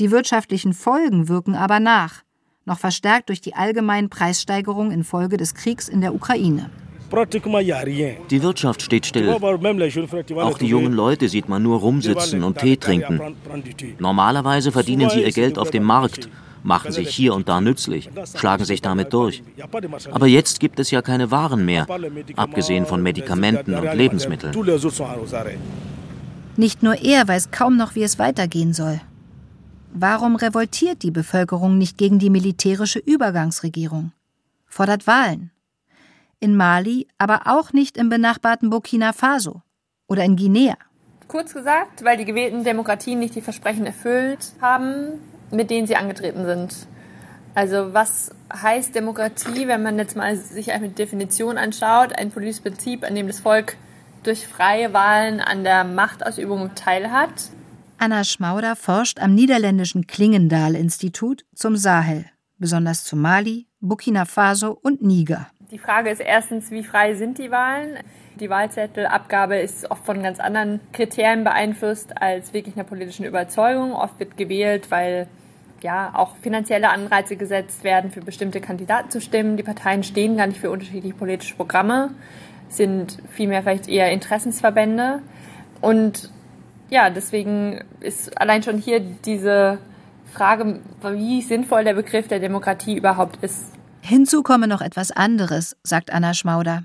die 0.00 0.10
wirtschaftlichen 0.10 0.72
Folgen 0.72 1.28
wirken 1.28 1.54
aber 1.54 1.78
nach, 1.78 2.22
noch 2.64 2.78
verstärkt 2.78 3.28
durch 3.28 3.42
die 3.42 3.54
allgemeinen 3.54 4.08
Preissteigerungen 4.08 4.92
infolge 4.92 5.36
des 5.36 5.54
Kriegs 5.54 5.88
in 5.88 6.00
der 6.00 6.14
Ukraine. 6.14 6.70
Die 7.10 8.42
Wirtschaft 8.42 8.82
steht 8.82 9.06
still. 9.06 9.28
Auch 9.30 10.58
die 10.58 10.66
jungen 10.66 10.92
Leute 10.92 11.28
sieht 11.28 11.48
man 11.48 11.62
nur 11.62 11.80
rumsitzen 11.80 12.44
und 12.44 12.58
Tee 12.58 12.76
trinken. 12.76 13.20
Normalerweise 13.98 14.72
verdienen 14.72 15.10
sie 15.10 15.22
ihr 15.22 15.32
Geld 15.32 15.58
auf 15.58 15.70
dem 15.70 15.84
Markt, 15.84 16.28
machen 16.62 16.92
sich 16.92 17.08
hier 17.08 17.34
und 17.34 17.48
da 17.48 17.60
nützlich, 17.60 18.10
schlagen 18.36 18.64
sich 18.64 18.82
damit 18.82 19.12
durch. 19.12 19.42
Aber 20.10 20.26
jetzt 20.26 20.60
gibt 20.60 20.78
es 20.78 20.90
ja 20.90 21.02
keine 21.02 21.30
Waren 21.30 21.64
mehr, 21.64 21.86
abgesehen 22.36 22.86
von 22.86 23.02
Medikamenten 23.02 23.74
und 23.74 23.94
Lebensmitteln. 23.94 24.54
Nicht 26.56 26.82
nur 26.82 26.94
er 27.02 27.26
weiß 27.26 27.50
kaum 27.50 27.76
noch, 27.76 27.94
wie 27.94 28.02
es 28.02 28.18
weitergehen 28.18 28.72
soll. 28.72 29.00
Warum 29.92 30.36
revoltiert 30.36 31.02
die 31.02 31.10
Bevölkerung 31.10 31.76
nicht 31.78 31.98
gegen 31.98 32.18
die 32.18 32.30
militärische 32.30 33.00
Übergangsregierung? 33.00 34.12
Fordert 34.66 35.06
Wahlen? 35.06 35.50
In 36.40 36.56
Mali, 36.56 37.06
aber 37.18 37.42
auch 37.44 37.72
nicht 37.72 37.96
im 37.96 38.08
benachbarten 38.08 38.70
Burkina 38.70 39.12
Faso 39.12 39.62
oder 40.08 40.24
in 40.24 40.36
Guinea. 40.36 40.76
Kurz 41.28 41.54
gesagt, 41.54 42.02
weil 42.04 42.16
die 42.16 42.24
gewählten 42.24 42.64
Demokratien 42.64 43.18
nicht 43.18 43.34
die 43.34 43.42
Versprechen 43.42 43.86
erfüllt 43.86 44.52
haben, 44.60 45.20
mit 45.50 45.70
denen 45.70 45.86
sie 45.86 45.96
angetreten 45.96 46.44
sind. 46.44 46.74
Also 47.54 47.92
was 47.92 48.30
heißt 48.52 48.94
Demokratie, 48.94 49.68
wenn 49.68 49.82
man 49.82 49.98
jetzt 49.98 50.16
mal 50.16 50.36
sich 50.36 50.72
eine 50.72 50.88
Definition 50.88 51.58
anschaut? 51.58 52.12
Ein 52.12 52.30
politisches 52.30 52.62
Prinzip, 52.62 53.04
an 53.04 53.14
dem 53.14 53.26
das 53.26 53.40
Volk 53.40 53.76
durch 54.22 54.46
freie 54.46 54.92
Wahlen 54.92 55.40
an 55.40 55.64
der 55.64 55.84
Machtausübung 55.84 56.74
teilhat. 56.74 57.30
Anna 57.98 58.24
Schmauder 58.24 58.76
forscht 58.76 59.20
am 59.20 59.34
niederländischen 59.34 60.06
Klingendahl-Institut 60.06 61.44
zum 61.54 61.76
Sahel, 61.76 62.24
besonders 62.58 63.04
zu 63.04 63.14
Mali, 63.14 63.66
Burkina 63.80 64.24
Faso 64.24 64.78
und 64.82 65.02
Niger. 65.02 65.48
Die 65.70 65.78
Frage 65.78 66.10
ist 66.10 66.20
erstens, 66.20 66.70
wie 66.70 66.82
frei 66.82 67.14
sind 67.14 67.38
die 67.38 67.50
Wahlen? 67.50 67.98
Die 68.36 68.50
Wahlzettelabgabe 68.50 69.56
ist 69.58 69.90
oft 69.90 70.04
von 70.04 70.22
ganz 70.22 70.40
anderen 70.40 70.80
Kriterien 70.92 71.44
beeinflusst 71.44 72.20
als 72.20 72.52
wirklich 72.52 72.74
einer 72.74 72.84
politischen 72.84 73.24
Überzeugung. 73.24 73.92
Oft 73.92 74.18
wird 74.18 74.36
gewählt, 74.36 74.90
weil 74.90 75.28
ja 75.82 76.12
auch 76.14 76.36
finanzielle 76.36 76.90
Anreize 76.90 77.36
gesetzt 77.36 77.84
werden, 77.84 78.10
für 78.10 78.20
bestimmte 78.20 78.60
Kandidaten 78.60 79.10
zu 79.10 79.20
stimmen. 79.20 79.56
Die 79.56 79.62
Parteien 79.62 80.02
stehen 80.02 80.36
gar 80.36 80.46
nicht 80.46 80.60
für 80.60 80.70
unterschiedliche 80.70 81.14
politische 81.14 81.54
Programme 81.54 82.10
sind 82.70 83.18
vielmehr 83.30 83.62
vielleicht 83.62 83.88
eher 83.88 84.10
Interessensverbände. 84.12 85.20
Und 85.80 86.30
ja, 86.88 87.10
deswegen 87.10 87.84
ist 88.00 88.40
allein 88.40 88.62
schon 88.62 88.78
hier 88.78 89.00
diese 89.00 89.78
Frage, 90.32 90.80
wie 91.02 91.42
sinnvoll 91.42 91.84
der 91.84 91.94
Begriff 91.94 92.28
der 92.28 92.38
Demokratie 92.38 92.96
überhaupt 92.96 93.42
ist. 93.42 93.72
Hinzu 94.02 94.42
komme 94.42 94.66
noch 94.66 94.80
etwas 94.80 95.10
anderes, 95.12 95.76
sagt 95.82 96.12
Anna 96.12 96.34
Schmauder. 96.34 96.84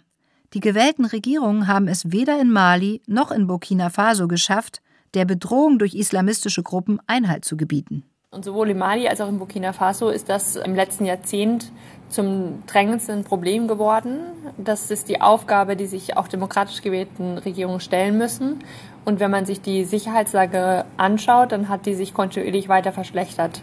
Die 0.54 0.60
gewählten 0.60 1.06
Regierungen 1.06 1.68
haben 1.68 1.88
es 1.88 2.12
weder 2.12 2.40
in 2.40 2.52
Mali 2.52 3.02
noch 3.08 3.32
in 3.32 3.48
Burkina 3.48 3.90
Faso 3.90 4.28
geschafft, 4.28 4.82
der 5.14 5.26
Bedrohung 5.26 5.80
durch 5.80 5.96
islamistische 5.96 6.64
Gruppen 6.64 7.00
Einhalt 7.08 7.46
zu 7.46 7.58
gebieten. 7.58 8.04
Und 8.32 8.44
sowohl 8.44 8.70
in 8.70 8.78
Mali 8.78 9.08
als 9.08 9.22
auch 9.22 9.30
in 9.30 9.40
Burkina 9.40 9.72
Faso 9.72 10.10
ist 10.10 10.28
das 10.30 10.58
im 10.58 10.76
letzten 10.76 11.06
Jahrzehnt 11.06 11.72
zum 12.10 12.64
drängendsten 12.68 13.24
Problem 13.24 13.68
geworden. 13.68 14.20
Das 14.58 14.92
ist 14.92 15.08
die 15.10 15.22
Aufgabe, 15.22 15.76
die 15.76 15.88
sich 15.88 16.18
auch 16.18 16.28
demokratisch 16.28 16.82
gewählten 16.82 17.38
Regierungen 17.38 17.80
stellen 17.80 18.18
müssen. 18.18 18.60
Und 19.06 19.20
wenn 19.20 19.32
man 19.32 19.46
sich 19.46 19.62
die 19.62 19.86
Sicherheitslage 19.86 20.86
anschaut, 20.98 21.54
dann 21.54 21.70
hat 21.70 21.86
die 21.86 21.96
sich 21.96 22.14
kontinuierlich 22.14 22.68
weiter 22.68 22.92
verschlechtert. 22.92 23.62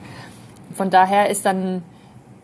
Von 0.74 0.88
daher 0.88 1.28
ist 1.28 1.44
dann 1.44 1.82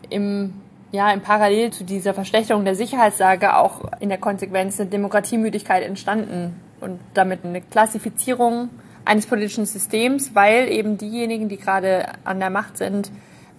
im, 0.09 0.53
ja, 0.91 1.11
im 1.11 1.21
Parallel 1.21 1.71
zu 1.71 1.83
dieser 1.83 2.13
Verschlechterung 2.13 2.65
der 2.65 2.75
Sicherheitslage 2.75 3.55
auch 3.55 3.91
in 3.99 4.09
der 4.09 4.17
Konsequenz 4.17 4.79
eine 4.79 4.89
Demokratiemüdigkeit 4.89 5.83
entstanden 5.83 6.55
und 6.81 6.99
damit 7.13 7.45
eine 7.45 7.61
Klassifizierung 7.61 8.69
eines 9.05 9.27
politischen 9.27 9.65
Systems, 9.65 10.35
weil 10.35 10.67
eben 10.69 10.97
diejenigen, 10.97 11.49
die 11.49 11.57
gerade 11.57 12.07
an 12.23 12.39
der 12.39 12.49
Macht 12.49 12.77
sind, 12.77 13.11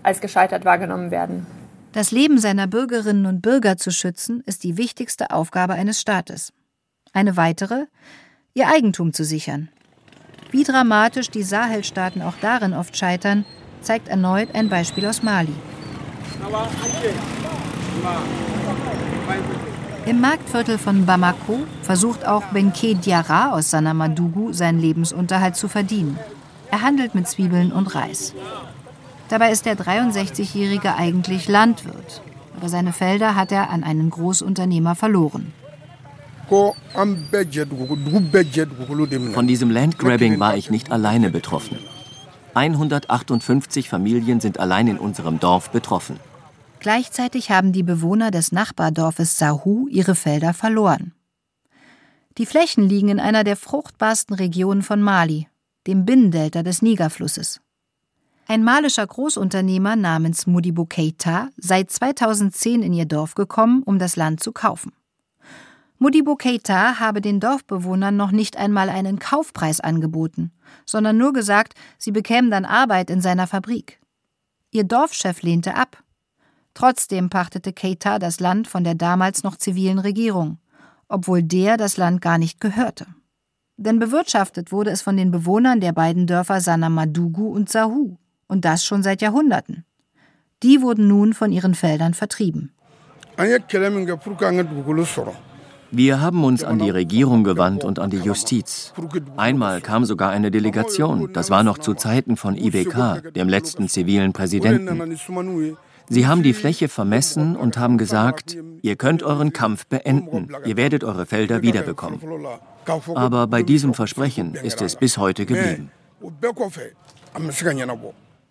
als 0.03 0.21
gescheitert 0.21 0.65
wahrgenommen 0.65 1.11
werden. 1.11 1.47
Das 1.93 2.13
Leben 2.13 2.39
seiner 2.39 2.67
Bürgerinnen 2.67 3.27
und 3.27 3.43
Bürger 3.43 3.77
zu 3.77 3.91
schützen, 3.91 4.43
ist 4.47 4.63
die 4.63 4.77
wichtigste 4.77 5.31
Aufgabe 5.31 5.75
eines 5.75 6.01
Staates. 6.01 6.53
Eine 7.13 7.37
weitere, 7.37 7.87
ihr 8.55 8.69
Eigentum 8.69 9.13
zu 9.13 9.25
sichern. 9.25 9.69
Wie 10.53 10.63
dramatisch 10.63 11.31
die 11.31 11.43
Sahelstaaten 11.43 12.23
auch 12.23 12.35
darin 12.41 12.75
oft 12.75 12.97
scheitern, 12.97 13.45
zeigt 13.83 14.09
erneut 14.09 14.55
ein 14.55 14.69
Beispiel 14.69 15.07
aus 15.07 15.23
Mali. 15.23 15.55
Im 20.07 20.21
Marktviertel 20.21 20.79
von 20.79 21.07
Bamako 21.07 21.61
versucht 21.83 22.27
auch 22.27 22.43
Benke 22.47 22.95
Diarra 22.95 23.53
aus 23.53 23.71
Sanamadugu 23.71 24.53
seinen 24.53 24.81
Lebensunterhalt 24.81 25.57
zu 25.57 25.69
verdienen. 25.69 26.19
Er 26.71 26.83
handelt 26.83 27.15
mit 27.15 27.29
Zwiebeln 27.29 27.73
und 27.73 27.95
Reis. 27.95 28.35
Dabei 29.29 29.53
ist 29.53 29.67
der 29.67 29.77
63-Jährige 29.77 30.95
eigentlich 30.95 31.47
Landwirt, 31.49 32.23
aber 32.57 32.69
seine 32.69 32.93
Felder 32.93 33.37
hat 33.37 33.53
er 33.53 33.71
an 33.71 33.85
einen 33.85 34.11
Großunternehmer 34.11 34.95
verloren. 34.95 35.53
Von 39.35 39.47
diesem 39.47 39.71
Landgrabbing 39.71 40.41
war 40.41 40.57
ich 40.57 40.71
nicht 40.71 40.91
alleine 40.91 41.31
betroffen. 41.31 41.79
158 42.55 43.89
Familien 43.89 44.41
sind 44.41 44.59
allein 44.59 44.89
in 44.89 44.99
unserem 44.99 45.39
Dorf 45.39 45.71
betroffen. 45.71 46.19
Gleichzeitig 46.81 47.51
haben 47.51 47.73
die 47.73 47.83
Bewohner 47.83 48.31
des 48.31 48.53
Nachbardorfes 48.53 49.37
Sahu 49.37 49.87
ihre 49.89 50.15
Felder 50.15 50.55
verloren. 50.55 51.13
Die 52.39 52.47
Flächen 52.47 52.89
liegen 52.89 53.11
in 53.11 53.21
einer 53.21 53.45
der 53.45 53.57
fruchtbarsten 53.57 54.35
Regionen 54.35 54.83
von 54.83 55.03
Mali, 55.03 55.47
dem 55.87 56.07
Binnendelta 56.07 56.63
des 56.63 56.81
Nigerflusses. 56.81 57.61
Ein 58.49 58.65
malischer 58.65 59.07
Großunternehmer 59.07 59.95
namens 59.95 60.47
Modibo 60.47 60.87
Keita 60.87 61.51
sei 61.59 61.85
2010 61.85 62.83
in 62.83 62.95
ihr 62.95 63.05
Dorf 63.05 63.35
gekommen, 63.35 63.83
um 63.83 63.99
das 63.99 64.17
Land 64.17 64.43
zu 64.43 64.51
kaufen. 64.51 64.93
Modibo 65.99 66.35
Keita 66.35 66.99
habe 66.99 67.21
den 67.21 67.41
Dorfbewohnern 67.41 68.17
noch 68.17 68.31
nicht 68.31 68.57
einmal 68.57 68.89
einen 68.89 69.19
Kaufpreis 69.19 69.81
angeboten, 69.81 70.51
sondern 70.87 71.19
nur 71.19 71.35
gesagt, 71.35 71.75
sie 71.99 72.11
bekämen 72.11 72.51
dann 72.51 72.65
Arbeit 72.65 73.11
in 73.11 73.21
seiner 73.21 73.47
Fabrik. 73.47 74.01
Ihr 74.71 74.85
Dorfchef 74.85 75.43
lehnte 75.43 75.75
ab 75.75 76.03
Trotzdem 76.75 77.31
pachtete 77.31 77.73
Keita 77.73 78.19
das 78.19 78.41
Land 78.41 78.69
von 78.69 78.85
der 78.85 78.95
damals 78.95 79.43
noch 79.43 79.57
zivilen 79.57 79.99
Regierung, 79.99 80.59
obwohl 81.09 81.43
der 81.43 81.77
das 81.77 81.97
Land 81.97 82.21
gar 82.21 82.39
nicht 82.39 82.61
gehörte. 82.61 83.07
Denn 83.77 83.99
bewirtschaftet 83.99 84.73
wurde 84.73 84.91
es 84.91 85.03
von 85.03 85.17
den 85.17 85.31
Bewohnern 85.31 85.81
der 85.81 85.93
beiden 85.93 86.27
Dörfer 86.27 86.61
Sanamadugu 86.61 87.49
und 87.49 87.71
Sahu, 87.71 88.17
und 88.47 88.65
das 88.65 88.85
schon 88.85 89.03
seit 89.03 89.23
Jahrhunderten. 89.23 89.85
Die 90.63 90.83
wurden 90.83 91.09
nun 91.09 91.33
von 91.33 91.53
ihren 91.53 91.75
Feldern 91.75 92.13
vertrieben. 92.13 92.73
Wir 95.93 96.21
haben 96.21 96.45
uns 96.45 96.63
an 96.63 96.79
die 96.79 96.91
Regierung 96.91 97.43
gewandt 97.43 97.85
und 97.85 97.99
an 97.99 98.11
die 98.11 98.19
Justiz. 98.19 98.93
Einmal 99.37 99.81
kam 99.81 100.05
sogar 100.05 100.31
eine 100.31 100.51
Delegation, 100.51 101.33
das 101.33 101.51
war 101.51 101.63
noch 101.63 101.79
zu 101.79 101.95
Zeiten 101.95 102.37
von 102.37 102.57
IBK, 102.57 103.33
dem 103.35 103.49
letzten 103.49 103.89
zivilen 103.89 104.33
Präsidenten. 104.33 105.17
Sie 106.13 106.27
haben 106.27 106.43
die 106.43 106.55
Fläche 106.55 106.89
vermessen 106.89 107.55
und 107.55 107.79
haben 107.79 107.97
gesagt, 107.97 108.57
ihr 108.83 108.97
könnt 108.97 109.23
euren 109.23 109.53
Kampf 109.53 109.87
beenden, 109.87 110.49
ihr 110.65 110.77
werdet 110.77 111.05
eure 111.05 111.25
Felder 111.25 111.63
wiederbekommen. 111.63 112.21
Aber 113.15 113.47
bei 113.47 113.63
diesem 113.63 113.95
Versprechen 113.95 114.55
ist 114.55 114.83
es 114.83 114.97
bis 114.97 115.19
heute 115.19 115.47
geblieben. 115.47 115.93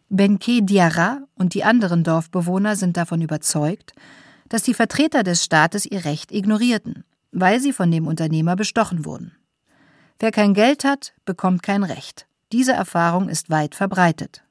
Benke 0.07 0.63
Diarra 0.63 1.19
und 1.35 1.53
die 1.53 1.65
anderen 1.65 2.05
Dorfbewohner 2.05 2.77
sind 2.77 2.95
davon 2.95 3.21
überzeugt, 3.21 3.93
dass 4.47 4.63
die 4.63 4.73
Vertreter 4.73 5.23
des 5.23 5.43
Staates 5.43 5.85
ihr 5.85 6.05
Recht 6.05 6.31
ignorierten, 6.31 7.03
weil 7.33 7.59
sie 7.59 7.73
von 7.73 7.91
dem 7.91 8.07
Unternehmer 8.07 8.55
bestochen 8.55 9.03
wurden. 9.03 9.35
Wer 10.17 10.31
kein 10.31 10.53
Geld 10.53 10.85
hat, 10.85 11.13
bekommt 11.25 11.61
kein 11.61 11.83
Recht. 11.83 12.25
Diese 12.53 12.71
Erfahrung 12.71 13.27
ist 13.27 13.49
weit 13.49 13.75
verbreitet. 13.75 14.43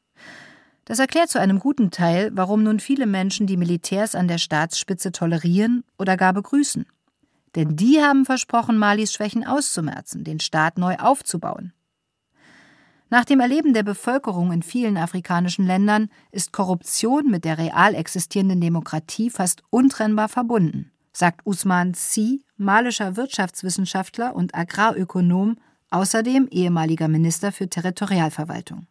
Das 0.89 1.01
erklärt 1.01 1.29
zu 1.29 1.39
einem 1.39 1.59
guten 1.59 1.91
Teil, 1.91 2.31
warum 2.33 2.63
nun 2.63 2.81
viele 2.81 3.07
Menschen 3.07 3.47
die 3.47 3.59
Militärs 3.59 4.15
an 4.15 4.27
der 4.27 4.39
Staatsspitze 4.39 5.13
tolerieren 5.13 5.85
oder 5.99 6.17
gar 6.17 6.33
begrüßen. 6.33 6.87
Denn 7.57 7.77
die 7.77 8.01
haben 8.01 8.25
versprochen, 8.25 8.79
Malis 8.79 9.13
Schwächen 9.13 9.47
auszumerzen, 9.47 10.25
den 10.25 10.41
Staat 10.41 10.79
neu 10.79 10.97
aufzubauen. 10.97 11.75
Nach 13.11 13.27
dem 13.27 13.41
Erleben 13.41 13.75
der 13.75 13.83
Bevölkerung 13.83 14.51
in 14.51 14.63
vielen 14.63 14.97
afrikanischen 14.97 15.67
Ländern 15.67 16.09
ist 16.33 16.55
Korruption 16.55 17.31
mit 17.31 17.45
der 17.45 17.59
real 17.59 17.95
existierenden 17.95 18.63
Demokratie 18.63 19.29
fast 19.29 19.63
untrennbar 19.69 20.31
verbunden, 20.31 20.91
sagt 21.13 21.45
Usman 21.45 21.93
Si, 21.93 22.47
malischer 22.57 23.15
Wirtschaftswissenschaftler 23.15 24.35
und 24.35 24.55
Agrarökonom, 24.55 25.59
außerdem 25.91 26.49
ehemaliger 26.51 27.09
Minister 27.09 27.53
für 27.53 27.69
Territorialverwaltung. 27.69 28.87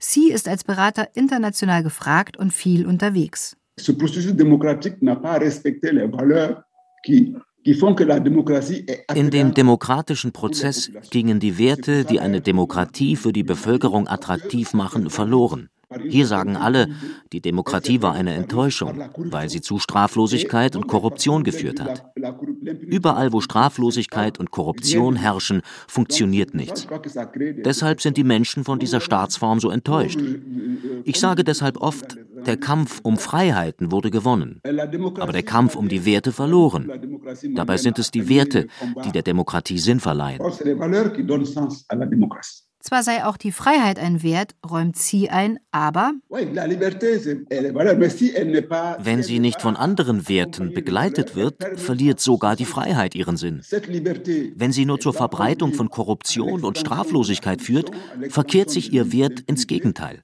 Sie 0.00 0.32
ist 0.32 0.48
als 0.48 0.64
Berater 0.64 1.08
international 1.14 1.82
gefragt 1.82 2.36
und 2.36 2.52
viel 2.52 2.86
unterwegs. 2.86 3.56
Ce 3.78 3.92
processus 3.92 4.34
démocratique 4.34 5.00
n'a 5.00 5.16
pas 5.16 5.38
respecté 5.38 5.92
les 5.92 6.10
valeurs 6.10 6.64
qui 7.04 7.34
in 7.62 9.30
dem 9.30 9.52
demokratischen 9.52 10.32
Prozess 10.32 10.90
gingen 11.10 11.40
die 11.40 11.58
Werte, 11.58 12.04
die 12.04 12.18
eine 12.18 12.40
Demokratie 12.40 13.16
für 13.16 13.34
die 13.34 13.42
Bevölkerung 13.42 14.08
attraktiv 14.08 14.72
machen, 14.72 15.10
verloren. 15.10 15.68
Hier 16.08 16.26
sagen 16.26 16.56
alle, 16.56 16.88
die 17.32 17.40
Demokratie 17.40 18.00
war 18.00 18.12
eine 18.12 18.34
Enttäuschung, 18.34 19.02
weil 19.16 19.48
sie 19.48 19.60
zu 19.60 19.80
Straflosigkeit 19.80 20.76
und 20.76 20.86
Korruption 20.86 21.42
geführt 21.42 21.80
hat. 21.80 22.04
Überall, 22.82 23.32
wo 23.32 23.40
Straflosigkeit 23.40 24.38
und 24.38 24.52
Korruption 24.52 25.16
herrschen, 25.16 25.62
funktioniert 25.88 26.54
nichts. 26.54 26.86
Deshalb 27.64 28.00
sind 28.00 28.16
die 28.16 28.24
Menschen 28.24 28.62
von 28.64 28.78
dieser 28.78 29.00
Staatsform 29.00 29.58
so 29.58 29.70
enttäuscht. 29.70 30.20
Ich 31.04 31.18
sage 31.18 31.42
deshalb 31.42 31.76
oft, 31.78 32.16
der 32.46 32.56
Kampf 32.56 33.00
um 33.02 33.18
Freiheiten 33.18 33.90
wurde 33.90 34.10
gewonnen, 34.10 34.60
aber 35.18 35.32
der 35.32 35.42
Kampf 35.42 35.74
um 35.74 35.88
die 35.88 36.04
Werte 36.04 36.30
verloren. 36.30 36.90
Dabei 37.54 37.76
sind 37.76 37.98
es 37.98 38.12
die 38.12 38.28
Werte, 38.28 38.68
die 39.04 39.12
der 39.12 39.22
Demokratie 39.22 39.78
Sinn 39.78 39.98
verleihen. 40.00 40.40
Zwar 42.82 43.02
sei 43.02 43.26
auch 43.26 43.36
die 43.36 43.52
Freiheit 43.52 43.98
ein 43.98 44.22
Wert, 44.22 44.54
räumt 44.68 44.96
sie 44.96 45.28
ein, 45.28 45.58
aber 45.70 46.14
wenn 48.98 49.22
sie 49.22 49.38
nicht 49.38 49.60
von 49.60 49.76
anderen 49.76 50.28
Werten 50.28 50.72
begleitet 50.72 51.36
wird, 51.36 51.78
verliert 51.78 52.20
sogar 52.20 52.56
die 52.56 52.64
Freiheit 52.64 53.14
ihren 53.14 53.36
Sinn. 53.36 53.60
Wenn 53.60 54.72
sie 54.72 54.86
nur 54.86 54.98
zur 54.98 55.12
Verbreitung 55.12 55.74
von 55.74 55.90
Korruption 55.90 56.64
und 56.64 56.78
Straflosigkeit 56.78 57.60
führt, 57.60 57.90
verkehrt 58.30 58.70
sich 58.70 58.94
ihr 58.94 59.12
Wert 59.12 59.40
ins 59.40 59.66
Gegenteil. 59.66 60.22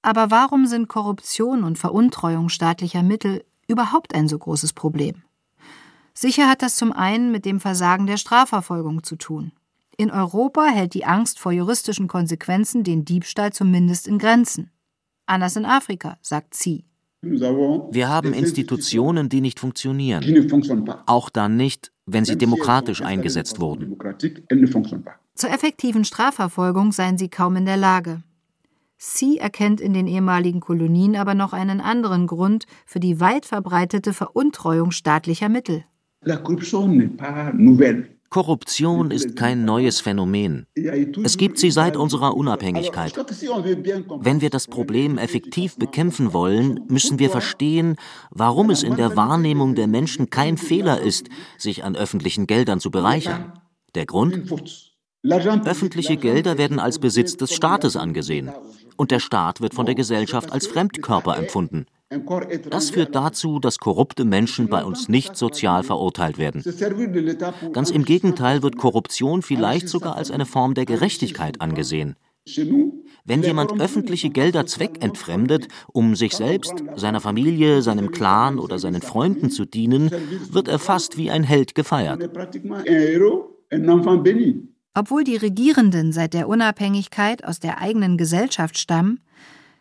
Aber 0.00 0.30
warum 0.30 0.66
sind 0.66 0.88
Korruption 0.88 1.62
und 1.62 1.78
Veruntreuung 1.78 2.48
staatlicher 2.48 3.02
Mittel 3.02 3.44
überhaupt 3.68 4.14
ein 4.14 4.28
so 4.28 4.38
großes 4.38 4.72
Problem? 4.72 5.24
Sicher 6.14 6.48
hat 6.48 6.62
das 6.62 6.76
zum 6.76 6.92
einen 6.92 7.32
mit 7.32 7.44
dem 7.44 7.60
Versagen 7.60 8.06
der 8.06 8.16
Strafverfolgung 8.16 9.02
zu 9.02 9.16
tun. 9.16 9.52
In 9.96 10.10
Europa 10.10 10.66
hält 10.66 10.94
die 10.94 11.04
Angst 11.04 11.38
vor 11.38 11.52
juristischen 11.52 12.08
Konsequenzen 12.08 12.82
den 12.82 13.04
Diebstahl 13.04 13.52
zumindest 13.52 14.08
in 14.08 14.18
Grenzen. 14.18 14.70
Anders 15.26 15.56
in 15.56 15.64
Afrika, 15.64 16.18
sagt 16.20 16.54
sie. 16.54 16.84
Wir 17.22 18.08
haben 18.08 18.34
Institutionen, 18.34 19.28
die 19.28 19.40
nicht 19.40 19.58
funktionieren. 19.60 20.22
Auch 21.06 21.30
dann 21.30 21.56
nicht, 21.56 21.90
wenn 22.06 22.24
sie 22.24 22.36
demokratisch 22.36 23.02
eingesetzt 23.02 23.60
wurden. 23.60 23.96
Zur 25.34 25.50
effektiven 25.50 26.04
Strafverfolgung 26.04 26.92
seien 26.92 27.16
sie 27.16 27.28
kaum 27.28 27.56
in 27.56 27.64
der 27.64 27.78
Lage. 27.78 28.22
Sie 28.98 29.38
erkennt 29.38 29.80
in 29.80 29.92
den 29.92 30.06
ehemaligen 30.06 30.60
Kolonien 30.60 31.16
aber 31.16 31.34
noch 31.34 31.52
einen 31.52 31.80
anderen 31.80 32.26
Grund 32.26 32.66
für 32.86 33.00
die 33.00 33.20
weit 33.20 33.46
verbreitete 33.46 34.12
Veruntreuung 34.12 34.90
staatlicher 34.90 35.48
Mittel. 35.48 35.84
La 36.22 36.36
corruption 36.36 36.96
n'est 36.96 37.16
pas 37.16 37.52
nouvelle. 37.52 38.13
Korruption 38.34 39.12
ist 39.12 39.36
kein 39.36 39.64
neues 39.64 40.00
Phänomen. 40.00 40.66
Es 41.22 41.36
gibt 41.36 41.56
sie 41.56 41.70
seit 41.70 41.96
unserer 41.96 42.36
Unabhängigkeit. 42.36 43.14
Wenn 43.16 44.40
wir 44.40 44.50
das 44.50 44.66
Problem 44.66 45.18
effektiv 45.18 45.76
bekämpfen 45.76 46.32
wollen, 46.32 46.80
müssen 46.88 47.20
wir 47.20 47.30
verstehen, 47.30 47.94
warum 48.30 48.70
es 48.70 48.82
in 48.82 48.96
der 48.96 49.14
Wahrnehmung 49.14 49.76
der 49.76 49.86
Menschen 49.86 50.30
kein 50.30 50.56
Fehler 50.56 51.00
ist, 51.00 51.28
sich 51.58 51.84
an 51.84 51.94
öffentlichen 51.94 52.48
Geldern 52.48 52.80
zu 52.80 52.90
bereichern. 52.90 53.52
Der 53.94 54.04
Grund? 54.04 54.50
Öffentliche 55.22 56.16
Gelder 56.16 56.58
werden 56.58 56.80
als 56.80 56.98
Besitz 56.98 57.36
des 57.36 57.54
Staates 57.54 57.96
angesehen 57.96 58.50
und 58.96 59.12
der 59.12 59.20
Staat 59.20 59.60
wird 59.60 59.74
von 59.74 59.86
der 59.86 59.94
Gesellschaft 59.94 60.50
als 60.50 60.66
Fremdkörper 60.66 61.36
empfunden. 61.36 61.86
Das 62.70 62.90
führt 62.90 63.14
dazu, 63.14 63.58
dass 63.58 63.78
korrupte 63.78 64.24
Menschen 64.24 64.68
bei 64.68 64.84
uns 64.84 65.08
nicht 65.08 65.36
sozial 65.36 65.82
verurteilt 65.82 66.38
werden. 66.38 66.62
Ganz 67.72 67.90
im 67.90 68.04
Gegenteil 68.04 68.62
wird 68.62 68.76
Korruption 68.76 69.42
vielleicht 69.42 69.88
sogar 69.88 70.16
als 70.16 70.30
eine 70.30 70.46
Form 70.46 70.74
der 70.74 70.86
Gerechtigkeit 70.86 71.60
angesehen. 71.60 72.16
Wenn 73.24 73.42
jemand 73.42 73.80
öffentliche 73.80 74.28
Gelder 74.28 74.66
zweckentfremdet, 74.66 75.68
um 75.92 76.14
sich 76.14 76.34
selbst, 76.34 76.74
seiner 76.94 77.20
Familie, 77.20 77.80
seinem 77.80 78.10
Clan 78.10 78.58
oder 78.58 78.78
seinen 78.78 79.00
Freunden 79.00 79.50
zu 79.50 79.64
dienen, 79.64 80.10
wird 80.50 80.68
er 80.68 80.78
fast 80.78 81.16
wie 81.16 81.30
ein 81.30 81.42
Held 81.42 81.74
gefeiert. 81.74 82.22
Obwohl 84.96 85.24
die 85.24 85.36
Regierenden 85.36 86.12
seit 86.12 86.34
der 86.34 86.48
Unabhängigkeit 86.48 87.44
aus 87.44 87.60
der 87.60 87.80
eigenen 87.80 88.18
Gesellschaft 88.18 88.78
stammen, 88.78 89.20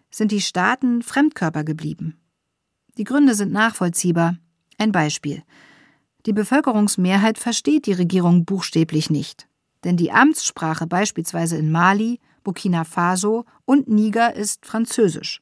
sind 0.09 0.31
die 0.31 0.41
Staaten 0.41 1.01
Fremdkörper 1.01 1.63
geblieben. 1.63 2.22
Die 2.97 3.03
Gründe 3.03 3.33
sind 3.33 3.51
nachvollziehbar. 3.51 4.37
Ein 4.77 4.91
Beispiel. 4.91 5.43
Die 6.25 6.33
Bevölkerungsmehrheit 6.33 7.37
versteht 7.37 7.85
die 7.85 7.93
Regierung 7.93 8.45
buchstäblich 8.45 9.09
nicht. 9.09 9.47
Denn 9.83 9.97
die 9.97 10.11
Amtssprache 10.11 10.87
beispielsweise 10.87 11.57
in 11.57 11.71
Mali, 11.71 12.19
Burkina 12.43 12.83
Faso 12.83 13.45
und 13.65 13.87
Niger 13.87 14.35
ist 14.35 14.65
Französisch. 14.65 15.41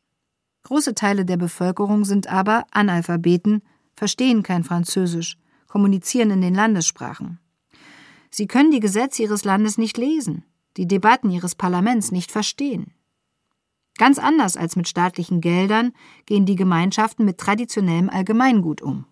Große 0.63 0.95
Teile 0.95 1.25
der 1.25 1.37
Bevölkerung 1.37 2.05
sind 2.05 2.27
aber 2.27 2.65
Analphabeten, 2.71 3.61
verstehen 3.95 4.43
kein 4.43 4.63
Französisch, 4.63 5.37
kommunizieren 5.67 6.31
in 6.31 6.41
den 6.41 6.55
Landessprachen. 6.55 7.39
Sie 8.29 8.47
können 8.47 8.71
die 8.71 8.79
Gesetze 8.79 9.23
ihres 9.23 9.43
Landes 9.43 9.77
nicht 9.77 9.97
lesen, 9.97 10.45
die 10.77 10.87
Debatten 10.87 11.29
ihres 11.29 11.55
Parlaments 11.55 12.11
nicht 12.11 12.31
verstehen. 12.31 12.93
Ganz 13.97 14.17
anders 14.17 14.57
als 14.57 14.75
mit 14.75 14.87
staatlichen 14.87 15.41
Geldern 15.41 15.91
gehen 16.25 16.45
die 16.45 16.55
Gemeinschaften 16.55 17.25
mit 17.25 17.37
traditionellem 17.37 18.09
Allgemeingut 18.09 18.81
um. 18.81 19.05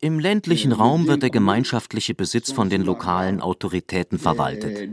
Im 0.00 0.18
ländlichen 0.20 0.72
Raum 0.72 1.08
wird 1.08 1.22
der 1.22 1.30
gemeinschaftliche 1.30 2.14
Besitz 2.14 2.52
von 2.52 2.70
den 2.70 2.82
lokalen 2.82 3.40
Autoritäten 3.40 4.18
verwaltet. 4.20 4.88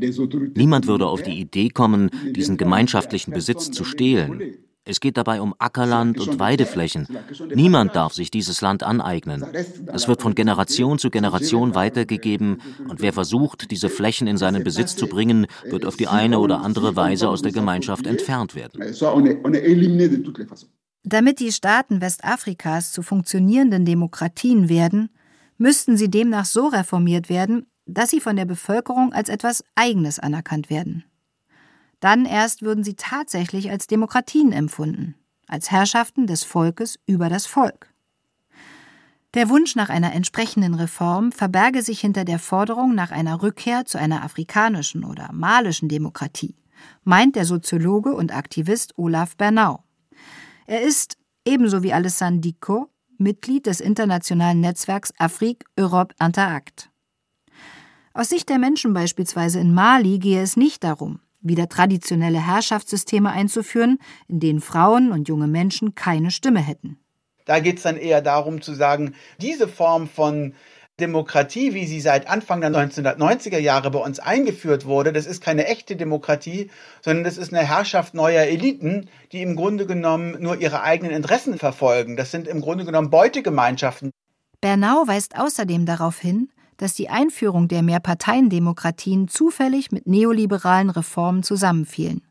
Niemand 0.58 0.88
würde 0.88 1.06
auf 1.06 1.22
die 1.22 1.40
Idee 1.40 1.70
kommen, 1.70 2.10
diesen 2.36 2.58
gemeinschaftlichen 2.58 3.32
Besitz 3.32 3.70
zu 3.70 3.84
stehlen. 3.84 4.58
Es 4.88 5.00
geht 5.00 5.18
dabei 5.18 5.42
um 5.42 5.54
Ackerland 5.60 6.20
und 6.20 6.40
Weideflächen. 6.40 7.08
Niemand 7.54 7.96
darf 7.96 8.14
sich 8.14 8.32
dieses 8.32 8.62
Land 8.62 8.84
aneignen. 8.84 9.46
Es 9.88 10.08
wird 10.08 10.22
von 10.22 10.34
Generation 10.34 10.98
zu 10.98 11.10
Generation 11.10 11.76
weitergegeben 11.76 12.62
und 12.88 13.02
wer 13.02 13.14
versucht, 13.14 13.70
diese 13.72 13.90
Flächen 13.90 14.28
in 14.28 14.38
seinen 14.38 14.64
Besitz 14.64 14.96
zu 14.96 15.08
bringen, 15.08 15.48
wird 15.66 15.86
auf 15.86 15.98
die 15.98 16.08
eine 16.08 16.40
oder 16.40 16.62
andere 16.62 16.96
Weise 16.96 17.30
aus 17.30 17.42
der 17.42 17.52
Gemeinschaft 17.52 18.08
entfernt 18.08 18.56
werden. 18.56 18.82
Damit 21.04 21.40
die 21.40 21.52
Staaten 21.52 22.02
Westafrikas 22.02 22.92
zu 22.92 23.02
funktionierenden 23.02 23.86
Demokratien 23.86 24.70
werden, 24.70 25.10
müssten 25.58 25.98
sie 25.98 26.10
demnach 26.10 26.46
so 26.46 26.68
reformiert 26.68 27.30
werden, 27.30 27.68
dass 27.86 28.10
sie 28.10 28.20
von 28.20 28.36
der 28.36 28.46
Bevölkerung 28.46 29.14
als 29.14 29.30
etwas 29.30 29.64
Eigenes 29.76 30.20
anerkannt 30.20 30.70
werden. 30.70 31.06
Dann 32.00 32.26
erst 32.26 32.62
würden 32.62 32.84
sie 32.84 32.96
tatsächlich 32.96 33.72
als 33.72 33.88
Demokratien 33.88 34.52
empfunden, 34.52 35.16
als 35.48 35.72
Herrschaften 35.72 36.28
des 36.28 36.44
Volkes 36.44 37.00
über 37.06 37.30
das 37.30 37.46
Volk. 37.46 37.94
Der 39.34 39.50
Wunsch 39.50 39.76
nach 39.76 39.90
einer 39.90 40.14
entsprechenden 40.14 40.74
Reform 40.74 41.32
verberge 41.32 41.82
sich 41.82 42.00
hinter 42.00 42.24
der 42.24 42.40
Forderung 42.40 42.96
nach 42.96 43.12
einer 43.12 43.42
Rückkehr 43.42 43.86
zu 43.86 44.00
einer 44.00 44.24
afrikanischen 44.24 45.04
oder 45.04 45.32
malischen 45.34 45.90
Demokratie, 45.90 46.56
meint 47.04 47.36
der 47.36 47.46
Soziologe 47.46 48.14
und 48.14 48.34
Aktivist 48.34 48.98
Olaf 48.98 49.36
Bernau. 49.36 49.84
Er 50.66 50.82
ist, 50.82 51.18
ebenso 51.46 51.84
wie 51.84 51.94
Alessandro 51.94 52.90
Mitglied 53.18 53.66
des 53.66 53.80
internationalen 53.80 54.60
Netzwerks 54.60 55.12
Afrique 55.18 55.66
Europe 55.78 56.16
Interact. 56.20 56.90
Aus 58.14 58.30
Sicht 58.30 58.50
der 58.50 58.60
Menschen 58.60 58.94
beispielsweise 58.94 59.60
in 59.60 59.74
Mali 59.74 60.20
gehe 60.20 60.42
es 60.42 60.58
nicht 60.58 60.84
darum, 60.84 61.20
wieder 61.42 61.70
traditionelle 61.70 62.46
Herrschaftssysteme 62.46 63.32
einzuführen, 63.32 64.00
in 64.28 64.40
denen 64.40 64.62
Frauen 64.62 65.12
und 65.12 65.28
junge 65.28 65.48
Menschen 65.48 65.96
keine 65.96 66.32
Stimme 66.32 66.60
hätten. 66.60 67.00
Da 67.46 67.60
geht 67.60 67.78
es 67.78 67.84
dann 67.84 67.98
eher 67.98 68.22
darum 68.22 68.62
zu 68.62 68.74
sagen, 68.74 69.14
diese 69.40 69.68
Form 69.68 70.10
von 70.10 70.54
Demokratie, 71.00 71.76
wie 71.76 71.86
sie 71.86 72.02
seit 72.02 72.28
Anfang 72.28 72.60
der 72.60 72.72
1990er 72.72 73.60
Jahre 73.60 73.92
bei 73.92 74.00
uns 74.00 74.20
eingeführt 74.20 74.86
wurde, 74.86 75.14
das 75.14 75.28
ist 75.28 75.44
keine 75.44 75.68
echte 75.68 75.96
Demokratie, 75.96 76.72
sondern 77.04 77.24
das 77.24 77.38
ist 77.38 77.54
eine 77.54 77.66
Herrschaft 77.66 78.16
neuer 78.16 78.44
Eliten, 78.44 79.08
die 79.32 79.44
im 79.44 79.56
Grunde 79.56 79.86
genommen 79.86 80.38
nur 80.40 80.60
ihre 80.60 80.82
eigenen 80.82 81.12
Interessen 81.14 81.60
verfolgen. 81.60 82.18
Das 82.18 82.32
sind 82.32 82.48
im 82.48 82.62
Grunde 82.62 82.84
genommen 82.84 83.12
Beutegemeinschaften. 83.12 84.12
Bernau 84.60 85.08
weist 85.08 85.38
außerdem 85.38 85.86
darauf 85.86 86.18
hin, 86.18 86.50
dass 86.78 86.94
die 86.94 87.10
Einführung 87.10 87.68
der 87.68 87.84
Mehrparteiendemokratien 87.84 89.28
zufällig 89.28 89.92
mit 89.92 90.08
neoliberalen 90.08 90.90
Reformen 90.90 91.44
zusammenfielen. 91.44 92.22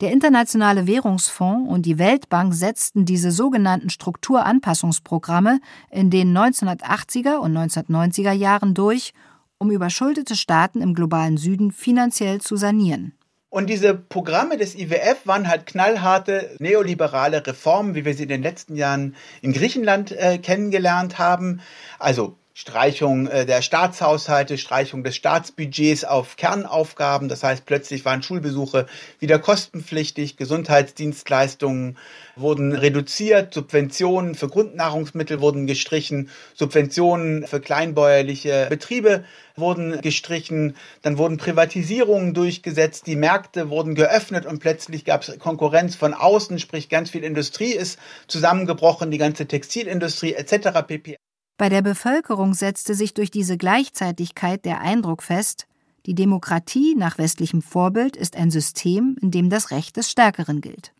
Der 0.00 0.10
Internationale 0.10 0.86
Währungsfonds 0.86 1.70
und 1.70 1.86
die 1.86 1.98
Weltbank 1.98 2.52
setzten 2.52 3.04
diese 3.04 3.30
sogenannten 3.30 3.90
Strukturanpassungsprogramme 3.90 5.60
in 5.90 6.10
den 6.10 6.36
1980er 6.36 7.36
und 7.36 7.56
1990er 7.56 8.32
Jahren 8.32 8.74
durch, 8.74 9.14
um 9.58 9.70
überschuldete 9.70 10.34
Staaten 10.34 10.80
im 10.80 10.94
globalen 10.94 11.36
Süden 11.36 11.70
finanziell 11.70 12.40
zu 12.40 12.56
sanieren. 12.56 13.14
Und 13.50 13.70
diese 13.70 13.94
Programme 13.94 14.56
des 14.56 14.74
IWF 14.74 15.26
waren 15.26 15.46
halt 15.46 15.66
knallharte 15.66 16.56
neoliberale 16.58 17.46
Reformen, 17.46 17.94
wie 17.94 18.04
wir 18.04 18.12
sie 18.12 18.24
in 18.24 18.28
den 18.28 18.42
letzten 18.42 18.74
Jahren 18.74 19.14
in 19.42 19.52
Griechenland 19.52 20.10
äh, 20.10 20.38
kennengelernt 20.38 21.20
haben. 21.20 21.60
Also 22.00 22.36
Streichung 22.56 23.26
äh, 23.26 23.46
der 23.46 23.62
Staatshaushalte, 23.62 24.58
Streichung 24.58 25.02
des 25.02 25.16
Staatsbudgets 25.16 26.04
auf 26.04 26.36
Kernaufgaben. 26.36 27.28
Das 27.28 27.42
heißt, 27.42 27.66
plötzlich 27.66 28.04
waren 28.04 28.22
Schulbesuche 28.22 28.86
wieder 29.18 29.40
kostenpflichtig, 29.40 30.36
Gesundheitsdienstleistungen 30.36 31.98
wurden 32.36 32.72
reduziert, 32.72 33.52
Subventionen 33.52 34.36
für 34.36 34.46
Grundnahrungsmittel 34.46 35.40
wurden 35.40 35.66
gestrichen, 35.66 36.30
Subventionen 36.54 37.44
für 37.44 37.60
kleinbäuerliche 37.60 38.68
Betriebe 38.70 39.24
wurden 39.56 40.00
gestrichen, 40.00 40.76
dann 41.02 41.18
wurden 41.18 41.38
Privatisierungen 41.38 42.34
durchgesetzt, 42.34 43.08
die 43.08 43.16
Märkte 43.16 43.68
wurden 43.68 43.96
geöffnet 43.96 44.46
und 44.46 44.60
plötzlich 44.60 45.04
gab 45.04 45.22
es 45.22 45.38
Konkurrenz 45.40 45.96
von 45.96 46.14
außen, 46.14 46.60
sprich 46.60 46.88
ganz 46.88 47.10
viel 47.10 47.24
Industrie 47.24 47.72
ist 47.72 47.98
zusammengebrochen, 48.28 49.10
die 49.10 49.18
ganze 49.18 49.46
Textilindustrie 49.46 50.34
etc. 50.34 50.86
pp. 50.86 51.16
Bei 51.56 51.68
der 51.68 51.82
Bevölkerung 51.82 52.52
setzte 52.52 52.94
sich 52.94 53.14
durch 53.14 53.30
diese 53.30 53.56
Gleichzeitigkeit 53.56 54.64
der 54.64 54.80
Eindruck 54.80 55.22
fest, 55.22 55.66
die 56.06 56.14
Demokratie 56.14 56.96
nach 56.96 57.16
westlichem 57.16 57.62
Vorbild 57.62 58.16
ist 58.16 58.36
ein 58.36 58.50
System, 58.50 59.16
in 59.20 59.30
dem 59.30 59.50
das 59.50 59.70
Recht 59.70 59.96
des 59.96 60.10
Stärkeren 60.10 60.60
gilt. 60.60 60.92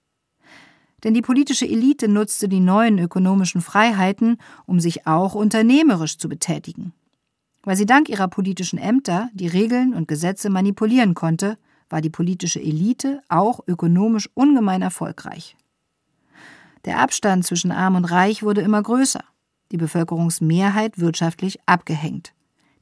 Denn 1.03 1.13
die 1.13 1.23
politische 1.23 1.67
Elite 1.67 2.09
nutzte 2.09 2.49
die 2.49 2.61
neuen 2.61 2.99
ökonomischen 2.99 3.61
Freiheiten, 3.61 4.39
um 4.65 4.81
sich 4.81 5.07
auch 5.07 5.35
unternehmerisch 5.35 6.19
zu 6.19 6.29
betätigen. 6.29 6.95
Weil 7.65 7.77
sie 7.77 7.85
dank 7.85 8.09
ihrer 8.09 8.29
politischen 8.29 8.79
Ämter 8.79 9.29
die 9.35 9.49
Regeln 9.49 9.93
und 9.93 10.09
Gesetze 10.09 10.51
manipulieren 10.51 11.15
konnte, 11.15 11.59
war 11.91 12.01
die 12.01 12.11
politische 12.11 12.61
Elite 12.61 13.23
auch 13.29 13.61
ökonomisch 13.67 14.31
ungemein 14.35 14.83
erfolgreich. 14.83 15.57
Der 16.87 17.01
Abstand 17.01 17.45
zwischen 17.45 17.73
Arm 17.73 17.97
und 17.97 18.05
Reich 18.05 18.43
wurde 18.43 18.61
immer 18.61 18.83
größer 18.83 19.25
die 19.73 19.77
Bevölkerungsmehrheit 19.77 20.99
wirtschaftlich 20.99 21.59
abgehängt. 21.67 22.33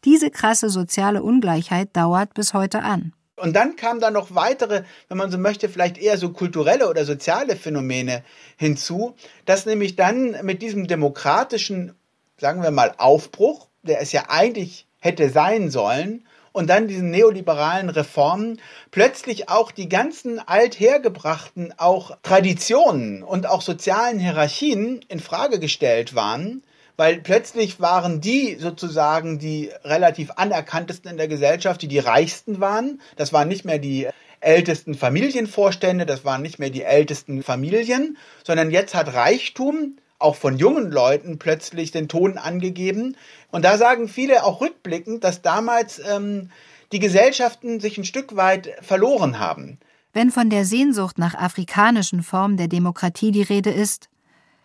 Diese 0.04 0.30
krasse 0.30 0.68
soziale 0.68 1.22
Ungleichheit 1.22 1.90
dauert 1.92 2.34
bis 2.34 2.54
heute 2.54 2.82
an. 2.82 3.12
Und 3.36 3.54
dann 3.54 3.76
kamen 3.76 4.00
da 4.00 4.10
noch 4.10 4.34
weitere, 4.34 4.82
wenn 5.08 5.18
man 5.18 5.30
so 5.30 5.38
möchte, 5.38 5.68
vielleicht 5.68 5.98
eher 5.98 6.18
so 6.18 6.30
kulturelle 6.30 6.88
oder 6.88 7.04
soziale 7.04 7.56
Phänomene 7.56 8.22
hinzu, 8.56 9.14
dass 9.46 9.66
nämlich 9.66 9.96
dann 9.96 10.36
mit 10.44 10.62
diesem 10.62 10.86
demokratischen, 10.86 11.94
sagen 12.36 12.62
wir 12.62 12.70
mal, 12.70 12.94
Aufbruch, 12.98 13.68
der 13.82 14.00
es 14.00 14.12
ja 14.12 14.24
eigentlich 14.28 14.86
hätte 14.98 15.30
sein 15.30 15.70
sollen, 15.70 16.24
und 16.52 16.68
dann 16.68 16.86
diesen 16.86 17.10
neoliberalen 17.10 17.88
Reformen 17.88 18.60
plötzlich 18.90 19.48
auch 19.48 19.72
die 19.72 19.88
ganzen 19.88 20.38
althergebrachten 20.38 21.72
auch 21.78 22.18
Traditionen 22.22 23.22
und 23.22 23.46
auch 23.46 23.62
sozialen 23.62 24.18
Hierarchien 24.18 25.00
in 25.08 25.18
Frage 25.18 25.58
gestellt 25.58 26.14
waren 26.14 26.62
weil 26.96 27.20
plötzlich 27.20 27.80
waren 27.80 28.20
die 28.20 28.56
sozusagen 28.56 29.38
die 29.38 29.70
relativ 29.84 30.30
anerkanntesten 30.36 31.10
in 31.10 31.16
der 31.16 31.28
Gesellschaft, 31.28 31.82
die 31.82 31.88
die 31.88 31.98
reichsten 31.98 32.60
waren. 32.60 33.00
Das 33.16 33.32
waren 33.32 33.48
nicht 33.48 33.64
mehr 33.64 33.78
die 33.78 34.08
ältesten 34.40 34.94
Familienvorstände, 34.94 36.04
das 36.04 36.24
waren 36.24 36.42
nicht 36.42 36.58
mehr 36.58 36.70
die 36.70 36.82
ältesten 36.82 37.42
Familien, 37.42 38.18
sondern 38.44 38.70
jetzt 38.70 38.94
hat 38.94 39.14
Reichtum 39.14 39.96
auch 40.18 40.36
von 40.36 40.56
jungen 40.58 40.90
Leuten 40.90 41.38
plötzlich 41.38 41.90
den 41.90 42.08
Ton 42.08 42.38
angegeben. 42.38 43.16
Und 43.50 43.64
da 43.64 43.78
sagen 43.78 44.08
viele 44.08 44.44
auch 44.44 44.60
rückblickend, 44.60 45.24
dass 45.24 45.42
damals 45.42 46.00
ähm, 46.08 46.50
die 46.92 47.00
Gesellschaften 47.00 47.80
sich 47.80 47.98
ein 47.98 48.04
Stück 48.04 48.36
weit 48.36 48.70
verloren 48.82 49.38
haben. 49.38 49.78
Wenn 50.12 50.30
von 50.30 50.50
der 50.50 50.64
Sehnsucht 50.64 51.18
nach 51.18 51.34
afrikanischen 51.34 52.22
Formen 52.22 52.56
der 52.56 52.68
Demokratie 52.68 53.32
die 53.32 53.42
Rede 53.42 53.70
ist, 53.70 54.08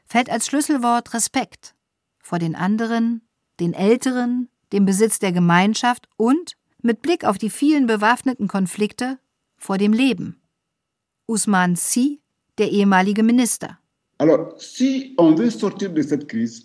fällt 0.05 0.29
als 0.29 0.45
Schlüsselwort 0.45 1.13
Respekt 1.13 1.73
vor 2.27 2.39
den 2.39 2.55
anderen, 2.55 3.21
den 3.61 3.73
Älteren, 3.73 4.49
dem 4.73 4.85
Besitz 4.85 5.17
der 5.17 5.31
Gemeinschaft 5.31 6.09
und, 6.17 6.57
mit 6.81 7.01
Blick 7.01 7.23
auf 7.23 7.37
die 7.37 7.49
vielen 7.49 7.87
bewaffneten 7.87 8.49
Konflikte, 8.49 9.17
vor 9.57 9.77
dem 9.77 9.93
Leben. 9.93 10.41
Usman 11.25 11.77
Si, 11.77 12.21
der 12.57 12.69
ehemalige 12.69 13.23
Minister. 13.23 13.79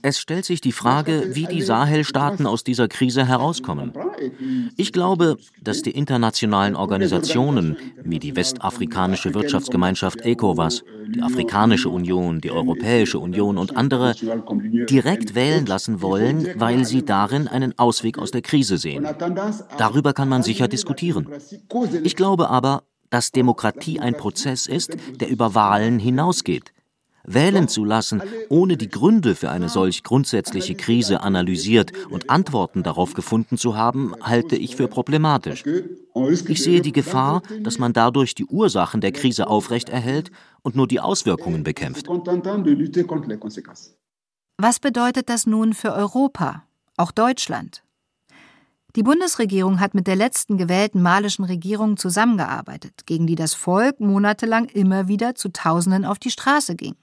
Es 0.02 0.18
stellt 0.18 0.44
sich 0.46 0.60
die 0.62 0.72
Frage, 0.72 1.34
wie 1.34 1.46
die 1.46 1.60
Sahelstaaten 1.60 2.46
aus 2.46 2.64
dieser 2.64 2.88
Krise 2.88 3.26
herauskommen. 3.26 3.92
Ich 4.78 4.92
glaube, 4.92 5.36
dass 5.60 5.82
die 5.82 5.90
internationalen 5.90 6.76
Organisationen 6.76 7.76
wie 8.02 8.18
die 8.18 8.36
Westafrikanische 8.36 9.34
Wirtschaftsgemeinschaft 9.34 10.22
ECOWAS, 10.22 10.82
die 11.14 11.20
Afrikanische 11.20 11.90
Union, 11.90 12.40
die 12.40 12.50
Europäische 12.50 13.18
Union 13.18 13.58
und 13.58 13.76
andere 13.76 14.14
direkt 14.88 15.34
wählen 15.34 15.66
lassen 15.66 16.00
wollen, 16.00 16.48
weil 16.56 16.86
sie 16.86 17.04
darin 17.04 17.48
einen 17.48 17.78
Ausweg 17.78 18.18
aus 18.18 18.30
der 18.30 18.40
Krise 18.40 18.78
sehen. 18.78 19.06
Darüber 19.76 20.14
kann 20.14 20.30
man 20.30 20.42
sicher 20.42 20.68
diskutieren. 20.68 21.28
Ich 22.02 22.16
glaube 22.16 22.48
aber, 22.48 22.84
dass 23.10 23.30
Demokratie 23.30 24.00
ein 24.00 24.16
Prozess 24.16 24.66
ist, 24.66 24.96
der 25.20 25.28
über 25.28 25.54
Wahlen 25.54 25.98
hinausgeht. 25.98 26.72
Wählen 27.24 27.68
zu 27.68 27.84
lassen, 27.84 28.20
ohne 28.48 28.76
die 28.76 28.88
Gründe 28.88 29.34
für 29.36 29.50
eine 29.50 29.68
solch 29.68 30.02
grundsätzliche 30.02 30.74
Krise 30.74 31.20
analysiert 31.20 31.92
und 32.08 32.30
Antworten 32.30 32.82
darauf 32.82 33.14
gefunden 33.14 33.56
zu 33.56 33.76
haben, 33.76 34.14
halte 34.20 34.56
ich 34.56 34.74
für 34.76 34.88
problematisch. 34.88 35.64
Ich 36.48 36.62
sehe 36.62 36.80
die 36.80 36.92
Gefahr, 36.92 37.42
dass 37.60 37.78
man 37.78 37.92
dadurch 37.92 38.34
die 38.34 38.46
Ursachen 38.46 39.00
der 39.00 39.12
Krise 39.12 39.46
aufrechterhält 39.46 40.32
und 40.62 40.74
nur 40.74 40.88
die 40.88 41.00
Auswirkungen 41.00 41.62
bekämpft. 41.62 42.08
Was 44.58 44.80
bedeutet 44.80 45.28
das 45.28 45.46
nun 45.46 45.74
für 45.74 45.92
Europa, 45.92 46.64
auch 46.96 47.12
Deutschland? 47.12 47.82
Die 48.94 49.02
Bundesregierung 49.02 49.80
hat 49.80 49.94
mit 49.94 50.06
der 50.06 50.16
letzten 50.16 50.58
gewählten 50.58 51.00
malischen 51.00 51.44
Regierung 51.44 51.96
zusammengearbeitet, 51.96 53.06
gegen 53.06 53.26
die 53.26 53.36
das 53.36 53.54
Volk 53.54 54.00
monatelang 54.00 54.66
immer 54.66 55.08
wieder 55.08 55.34
zu 55.34 55.50
Tausenden 55.50 56.04
auf 56.04 56.18
die 56.18 56.30
Straße 56.30 56.74
ging 56.76 56.94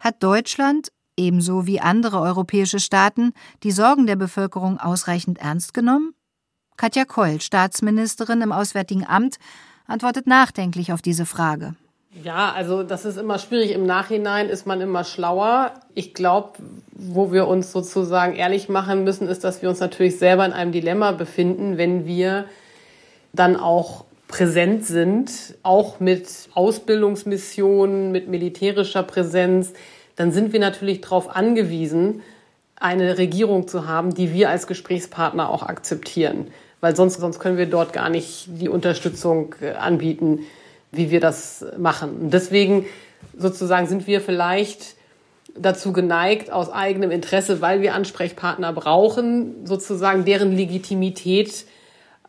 hat 0.00 0.22
Deutschland, 0.22 0.90
ebenso 1.16 1.66
wie 1.66 1.80
andere 1.80 2.20
europäische 2.20 2.80
Staaten, 2.80 3.32
die 3.62 3.70
Sorgen 3.70 4.06
der 4.06 4.16
Bevölkerung 4.16 4.78
ausreichend 4.78 5.38
ernst 5.38 5.74
genommen? 5.74 6.14
Katja 6.76 7.04
Keul, 7.04 7.40
Staatsministerin 7.40 8.40
im 8.40 8.52
Auswärtigen 8.52 9.06
Amt, 9.06 9.36
antwortet 9.86 10.26
nachdenklich 10.26 10.92
auf 10.92 11.02
diese 11.02 11.26
Frage. 11.26 11.74
Ja, 12.24 12.52
also 12.52 12.82
das 12.82 13.04
ist 13.04 13.18
immer 13.18 13.38
schwierig. 13.38 13.70
Im 13.70 13.86
Nachhinein 13.86 14.48
ist 14.48 14.66
man 14.66 14.80
immer 14.80 15.04
schlauer. 15.04 15.74
Ich 15.94 16.12
glaube, 16.12 16.54
wo 16.92 17.32
wir 17.32 17.46
uns 17.46 17.70
sozusagen 17.70 18.34
ehrlich 18.34 18.68
machen 18.68 19.04
müssen, 19.04 19.28
ist, 19.28 19.44
dass 19.44 19.62
wir 19.62 19.68
uns 19.68 19.78
natürlich 19.78 20.18
selber 20.18 20.44
in 20.44 20.52
einem 20.52 20.72
Dilemma 20.72 21.12
befinden, 21.12 21.78
wenn 21.78 22.06
wir 22.06 22.46
dann 23.32 23.56
auch 23.56 24.04
präsent 24.30 24.86
sind, 24.86 25.30
auch 25.62 26.00
mit 26.00 26.26
Ausbildungsmissionen, 26.54 28.12
mit 28.12 28.28
militärischer 28.28 29.02
Präsenz, 29.02 29.72
dann 30.16 30.32
sind 30.32 30.52
wir 30.52 30.60
natürlich 30.60 31.00
darauf 31.00 31.34
angewiesen, 31.34 32.22
eine 32.76 33.18
Regierung 33.18 33.68
zu 33.68 33.86
haben, 33.86 34.14
die 34.14 34.32
wir 34.32 34.48
als 34.48 34.66
Gesprächspartner 34.66 35.50
auch 35.50 35.62
akzeptieren. 35.62 36.48
Weil 36.80 36.96
sonst, 36.96 37.20
sonst 37.20 37.40
können 37.40 37.58
wir 37.58 37.66
dort 37.66 37.92
gar 37.92 38.08
nicht 38.08 38.48
die 38.48 38.68
Unterstützung 38.68 39.54
äh, 39.60 39.72
anbieten, 39.72 40.40
wie 40.92 41.10
wir 41.10 41.20
das 41.20 41.64
machen. 41.76 42.16
Und 42.22 42.34
deswegen 42.34 42.86
sozusagen 43.36 43.86
sind 43.86 44.06
wir 44.06 44.20
vielleicht 44.20 44.94
dazu 45.56 45.92
geneigt, 45.92 46.50
aus 46.50 46.70
eigenem 46.70 47.10
Interesse, 47.10 47.60
weil 47.60 47.82
wir 47.82 47.94
Ansprechpartner 47.94 48.72
brauchen, 48.72 49.66
sozusagen 49.66 50.24
deren 50.24 50.56
Legitimität 50.56 51.66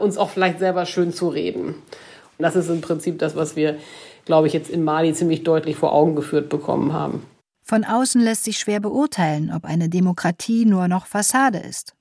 uns 0.01 0.17
auch 0.17 0.29
vielleicht 0.29 0.59
selber 0.59 0.85
schön 0.85 1.13
zu 1.13 1.29
reden. 1.29 1.67
Und 1.67 2.43
das 2.43 2.55
ist 2.55 2.69
im 2.69 2.81
Prinzip 2.81 3.19
das, 3.19 3.35
was 3.35 3.55
wir, 3.55 3.77
glaube 4.25 4.47
ich, 4.47 4.53
jetzt 4.53 4.69
in 4.69 4.83
Mali 4.83 5.13
ziemlich 5.13 5.43
deutlich 5.43 5.75
vor 5.75 5.93
Augen 5.93 6.15
geführt 6.15 6.49
bekommen 6.49 6.93
haben. 6.93 7.25
Von 7.63 7.83
außen 7.85 8.21
lässt 8.21 8.43
sich 8.43 8.57
schwer 8.57 8.79
beurteilen, 8.79 9.51
ob 9.55 9.65
eine 9.65 9.87
Demokratie 9.87 10.65
nur 10.65 10.87
noch 10.87 11.05
Fassade 11.05 11.59
ist. 11.59 11.95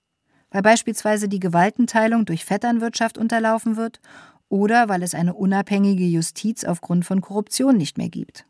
Weil 0.51 0.63
beispielsweise 0.63 1.29
die 1.29 1.39
Gewaltenteilung 1.39 2.25
durch 2.25 2.45
Vetternwirtschaft 2.45 3.19
unterlaufen 3.19 3.77
wird 3.77 4.01
oder 4.49 4.89
weil 4.89 5.03
es 5.03 5.15
eine 5.15 5.35
unabhängige 5.35 6.05
Justiz 6.05 6.65
aufgrund 6.65 7.05
von 7.05 7.21
Korruption 7.21 7.77
nicht 7.77 7.99
mehr 7.99 8.09
gibt. 8.09 8.47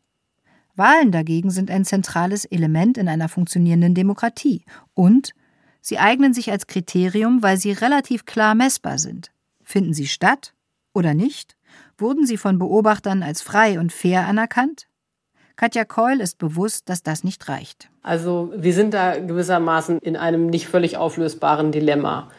Wahlen 0.75 1.11
dagegen 1.11 1.51
sind 1.51 1.69
ein 1.69 1.85
zentrales 1.85 2.45
Element 2.45 2.97
in 2.97 3.07
einer 3.07 3.29
funktionierenden 3.29 3.93
Demokratie 3.93 4.63
und 4.93 5.33
sie 5.81 5.99
eignen 5.99 6.33
sich 6.33 6.51
als 6.51 6.65
Kriterium, 6.67 7.43
weil 7.43 7.57
sie 7.57 7.71
relativ 7.71 8.25
klar 8.25 8.55
messbar 8.55 8.97
sind. 8.97 9.31
Finden 9.71 9.93
sie 9.93 10.07
statt 10.07 10.53
oder 10.93 11.13
nicht? 11.13 11.55
Wurden 11.97 12.25
sie 12.25 12.35
von 12.35 12.59
Beobachtern 12.59 13.23
als 13.23 13.41
frei 13.41 13.79
und 13.79 13.93
fair 13.93 14.27
anerkannt? 14.27 14.87
Katja 15.55 15.85
Keul 15.85 16.19
ist 16.19 16.37
bewusst, 16.39 16.89
dass 16.89 17.03
das 17.03 17.23
nicht 17.23 17.47
reicht. 17.47 17.89
Also 18.03 18.51
wir 18.53 18.73
sind 18.73 18.93
da 18.93 19.17
gewissermaßen 19.17 19.99
in 19.99 20.17
einem 20.17 20.47
nicht 20.47 20.67
völlig 20.67 20.97
auflösbaren 20.97 21.71
Dilemma. 21.71 22.29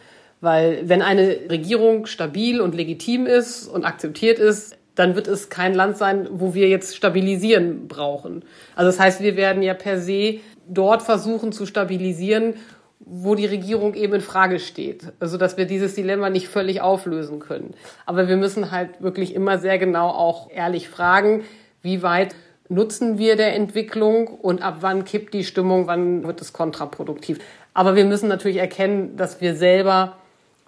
Weil 0.43 0.87
wenn 0.87 1.01
eine 1.01 1.39
Regierung 1.49 2.05
stabil 2.05 2.61
und 2.61 2.75
legitim 2.75 3.27
ist 3.27 3.67
und 3.67 3.87
akzeptiert 3.87 4.39
ist, 4.39 4.77
dann 4.95 5.15
wird 5.15 5.27
es 5.27 5.49
kein 5.49 5.73
Land 5.73 5.97
sein, 5.97 6.29
wo 6.33 6.53
wir 6.53 6.69
jetzt 6.69 6.95
stabilisieren 6.95 7.89
brauchen. 7.89 8.45
Also 8.77 8.91
das 8.91 9.01
heißt, 9.01 9.23
wir 9.23 9.37
werden 9.37 9.63
ja 9.63 9.73
per 9.73 9.99
se 9.99 10.41
dort 10.69 11.01
versuchen 11.01 11.53
zu 11.53 11.65
stabilisieren, 11.65 12.57
wo 13.05 13.35
die 13.35 13.47
Regierung 13.47 13.95
eben 13.95 14.15
in 14.15 14.21
Frage 14.21 14.59
steht. 14.59 15.13
Also 15.21 15.37
dass 15.37 15.57
wir 15.57 15.67
dieses 15.67 15.95
Dilemma 15.95 16.31
nicht 16.31 16.49
völlig 16.49 16.81
auflösen 16.81 17.41
können. 17.41 17.75
Aber 18.07 18.29
wir 18.29 18.37
müssen 18.37 18.71
halt 18.71 19.03
wirklich 19.03 19.35
immer 19.35 19.59
sehr 19.59 19.79
genau 19.79 20.09
auch 20.09 20.51
ehrlich 20.51 20.89
fragen, 20.89 21.45
wie 21.83 22.03
weit 22.03 22.35
nutzen 22.69 23.19
wir 23.19 23.37
der 23.37 23.55
Entwicklung 23.55 24.29
und 24.29 24.63
ab 24.63 24.79
wann 24.81 25.05
kippt 25.05 25.35
die 25.35 25.45
Stimmung, 25.45 25.87
wann 25.87 26.25
wird 26.25 26.41
es 26.41 26.53
kontraproduktiv. 26.53 27.39
Aber 27.75 27.97
wir 27.97 28.05
müssen 28.05 28.29
natürlich 28.29 28.59
erkennen, 28.59 29.17
dass 29.17 29.41
wir 29.41 29.55
selber, 29.55 30.17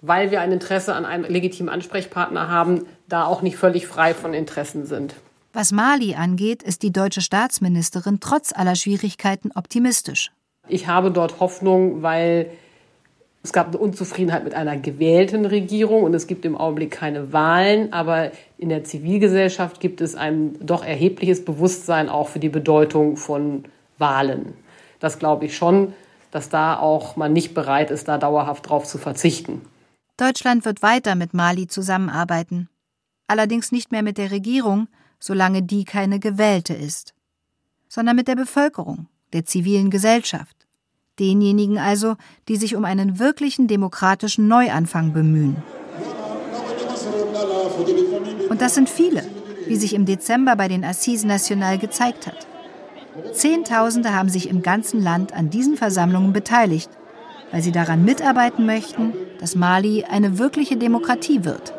weil 0.01 0.31
wir 0.31 0.41
ein 0.41 0.51
Interesse 0.51 0.93
an 0.93 1.05
einem 1.05 1.25
legitimen 1.25 1.69
Ansprechpartner 1.69 2.49
haben, 2.49 2.85
da 3.07 3.25
auch 3.25 3.41
nicht 3.41 3.57
völlig 3.57 3.87
frei 3.87 4.13
von 4.13 4.33
Interessen 4.33 4.85
sind. 4.85 5.15
Was 5.53 5.71
Mali 5.71 6.15
angeht, 6.15 6.63
ist 6.63 6.83
die 6.83 6.91
deutsche 6.91 7.21
Staatsministerin 7.21 8.19
trotz 8.19 8.51
aller 8.53 8.75
Schwierigkeiten 8.75 9.51
optimistisch. 9.55 10.31
Ich 10.67 10.87
habe 10.87 11.11
dort 11.11 11.39
Hoffnung, 11.39 12.01
weil 12.01 12.49
es 13.45 13.53
gab 13.53 13.67
eine 13.67 13.77
Unzufriedenheit 13.77 14.43
mit 14.43 14.55
einer 14.55 14.75
gewählten 14.75 15.45
Regierung 15.45 16.01
und 16.03 16.15
es 16.15 16.25
gibt 16.25 16.45
im 16.45 16.57
Augenblick 16.57 16.89
keine 16.89 17.31
Wahlen, 17.31 17.93
aber 17.93 18.31
in 18.57 18.69
der 18.69 18.83
Zivilgesellschaft 18.83 19.79
gibt 19.79 20.01
es 20.01 20.15
ein 20.15 20.55
doch 20.65 20.83
erhebliches 20.83 21.45
Bewusstsein 21.45 22.09
auch 22.09 22.27
für 22.27 22.39
die 22.39 22.49
Bedeutung 22.49 23.17
von 23.17 23.65
Wahlen. 23.99 24.53
Das 24.99 25.19
glaube 25.19 25.45
ich 25.45 25.55
schon, 25.55 25.93
dass 26.31 26.49
da 26.49 26.79
auch 26.79 27.17
man 27.17 27.33
nicht 27.33 27.53
bereit 27.53 27.91
ist, 27.91 28.07
da 28.07 28.17
dauerhaft 28.17 28.67
drauf 28.67 28.85
zu 28.85 28.97
verzichten. 28.97 29.61
Deutschland 30.17 30.65
wird 30.65 30.81
weiter 30.81 31.13
mit 31.13 31.35
Mali 31.35 31.67
zusammenarbeiten. 31.67 32.67
Allerdings 33.27 33.71
nicht 33.71 33.91
mehr 33.91 34.01
mit 34.01 34.17
der 34.17 34.31
Regierung, 34.31 34.87
solange 35.19 35.61
die 35.61 35.85
keine 35.85 36.19
gewählte 36.19 36.73
ist, 36.73 37.13
sondern 37.87 38.15
mit 38.15 38.27
der 38.27 38.35
Bevölkerung, 38.35 39.05
der 39.33 39.45
zivilen 39.45 39.91
Gesellschaft 39.91 40.54
denjenigen 41.19 41.77
also, 41.77 42.15
die 42.47 42.57
sich 42.57 42.75
um 42.75 42.85
einen 42.85 43.19
wirklichen 43.19 43.67
demokratischen 43.67 44.47
Neuanfang 44.47 45.13
bemühen. 45.13 45.57
Und 48.49 48.61
das 48.61 48.75
sind 48.75 48.89
viele, 48.89 49.23
wie 49.67 49.75
sich 49.75 49.93
im 49.93 50.05
Dezember 50.05 50.55
bei 50.55 50.67
den 50.67 50.83
Assises 50.83 51.25
National 51.25 51.77
gezeigt 51.77 52.27
hat. 52.27 52.47
Zehntausende 53.33 54.13
haben 54.13 54.29
sich 54.29 54.49
im 54.49 54.61
ganzen 54.61 55.01
Land 55.01 55.33
an 55.33 55.49
diesen 55.49 55.77
Versammlungen 55.77 56.33
beteiligt, 56.33 56.89
weil 57.51 57.61
sie 57.61 57.71
daran 57.71 58.03
mitarbeiten 58.03 58.65
möchten, 58.65 59.13
dass 59.39 59.55
Mali 59.55 60.03
eine 60.03 60.37
wirkliche 60.37 60.77
Demokratie 60.77 61.45
wird. 61.45 61.73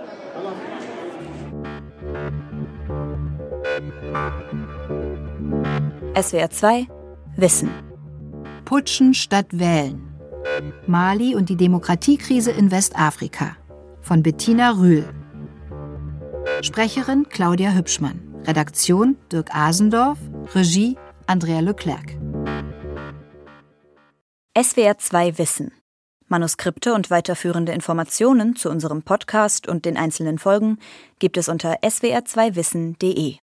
SWR 6.15 6.51
2 6.51 6.87
Wissen 7.37 7.86
Putschen 8.67 9.15
statt 9.15 9.47
Wählen. 9.53 10.13
Mali 10.87 11.35
und 11.37 11.49
die 11.49 11.57
Demokratiekrise 11.57 12.51
in 12.51 12.71
Westafrika 12.71 13.57
von 14.03 14.23
Bettina 14.23 14.73
Rühl. 14.73 15.09
Sprecherin 16.63 17.29
Claudia 17.29 17.73
Hübschmann. 17.73 18.21
Redaktion 18.45 19.17
Dirk 19.31 19.55
Asendorf. 19.55 20.19
Regie 20.55 20.97
Andrea 21.27 21.61
Leclerc. 21.61 22.19
SWR 24.61 24.99
2 24.99 25.39
Wissen. 25.39 25.71
Manuskripte 26.27 26.93
und 26.93 27.09
weiterführende 27.09 27.71
Informationen 27.71 28.57
zu 28.57 28.69
unserem 28.69 29.03
Podcast 29.03 29.69
und 29.69 29.85
den 29.85 29.97
einzelnen 29.97 30.39
Folgen 30.39 30.79
gibt 31.21 31.37
es 31.37 31.49
unter 31.49 31.79
swr2wissen.de. 31.85 33.37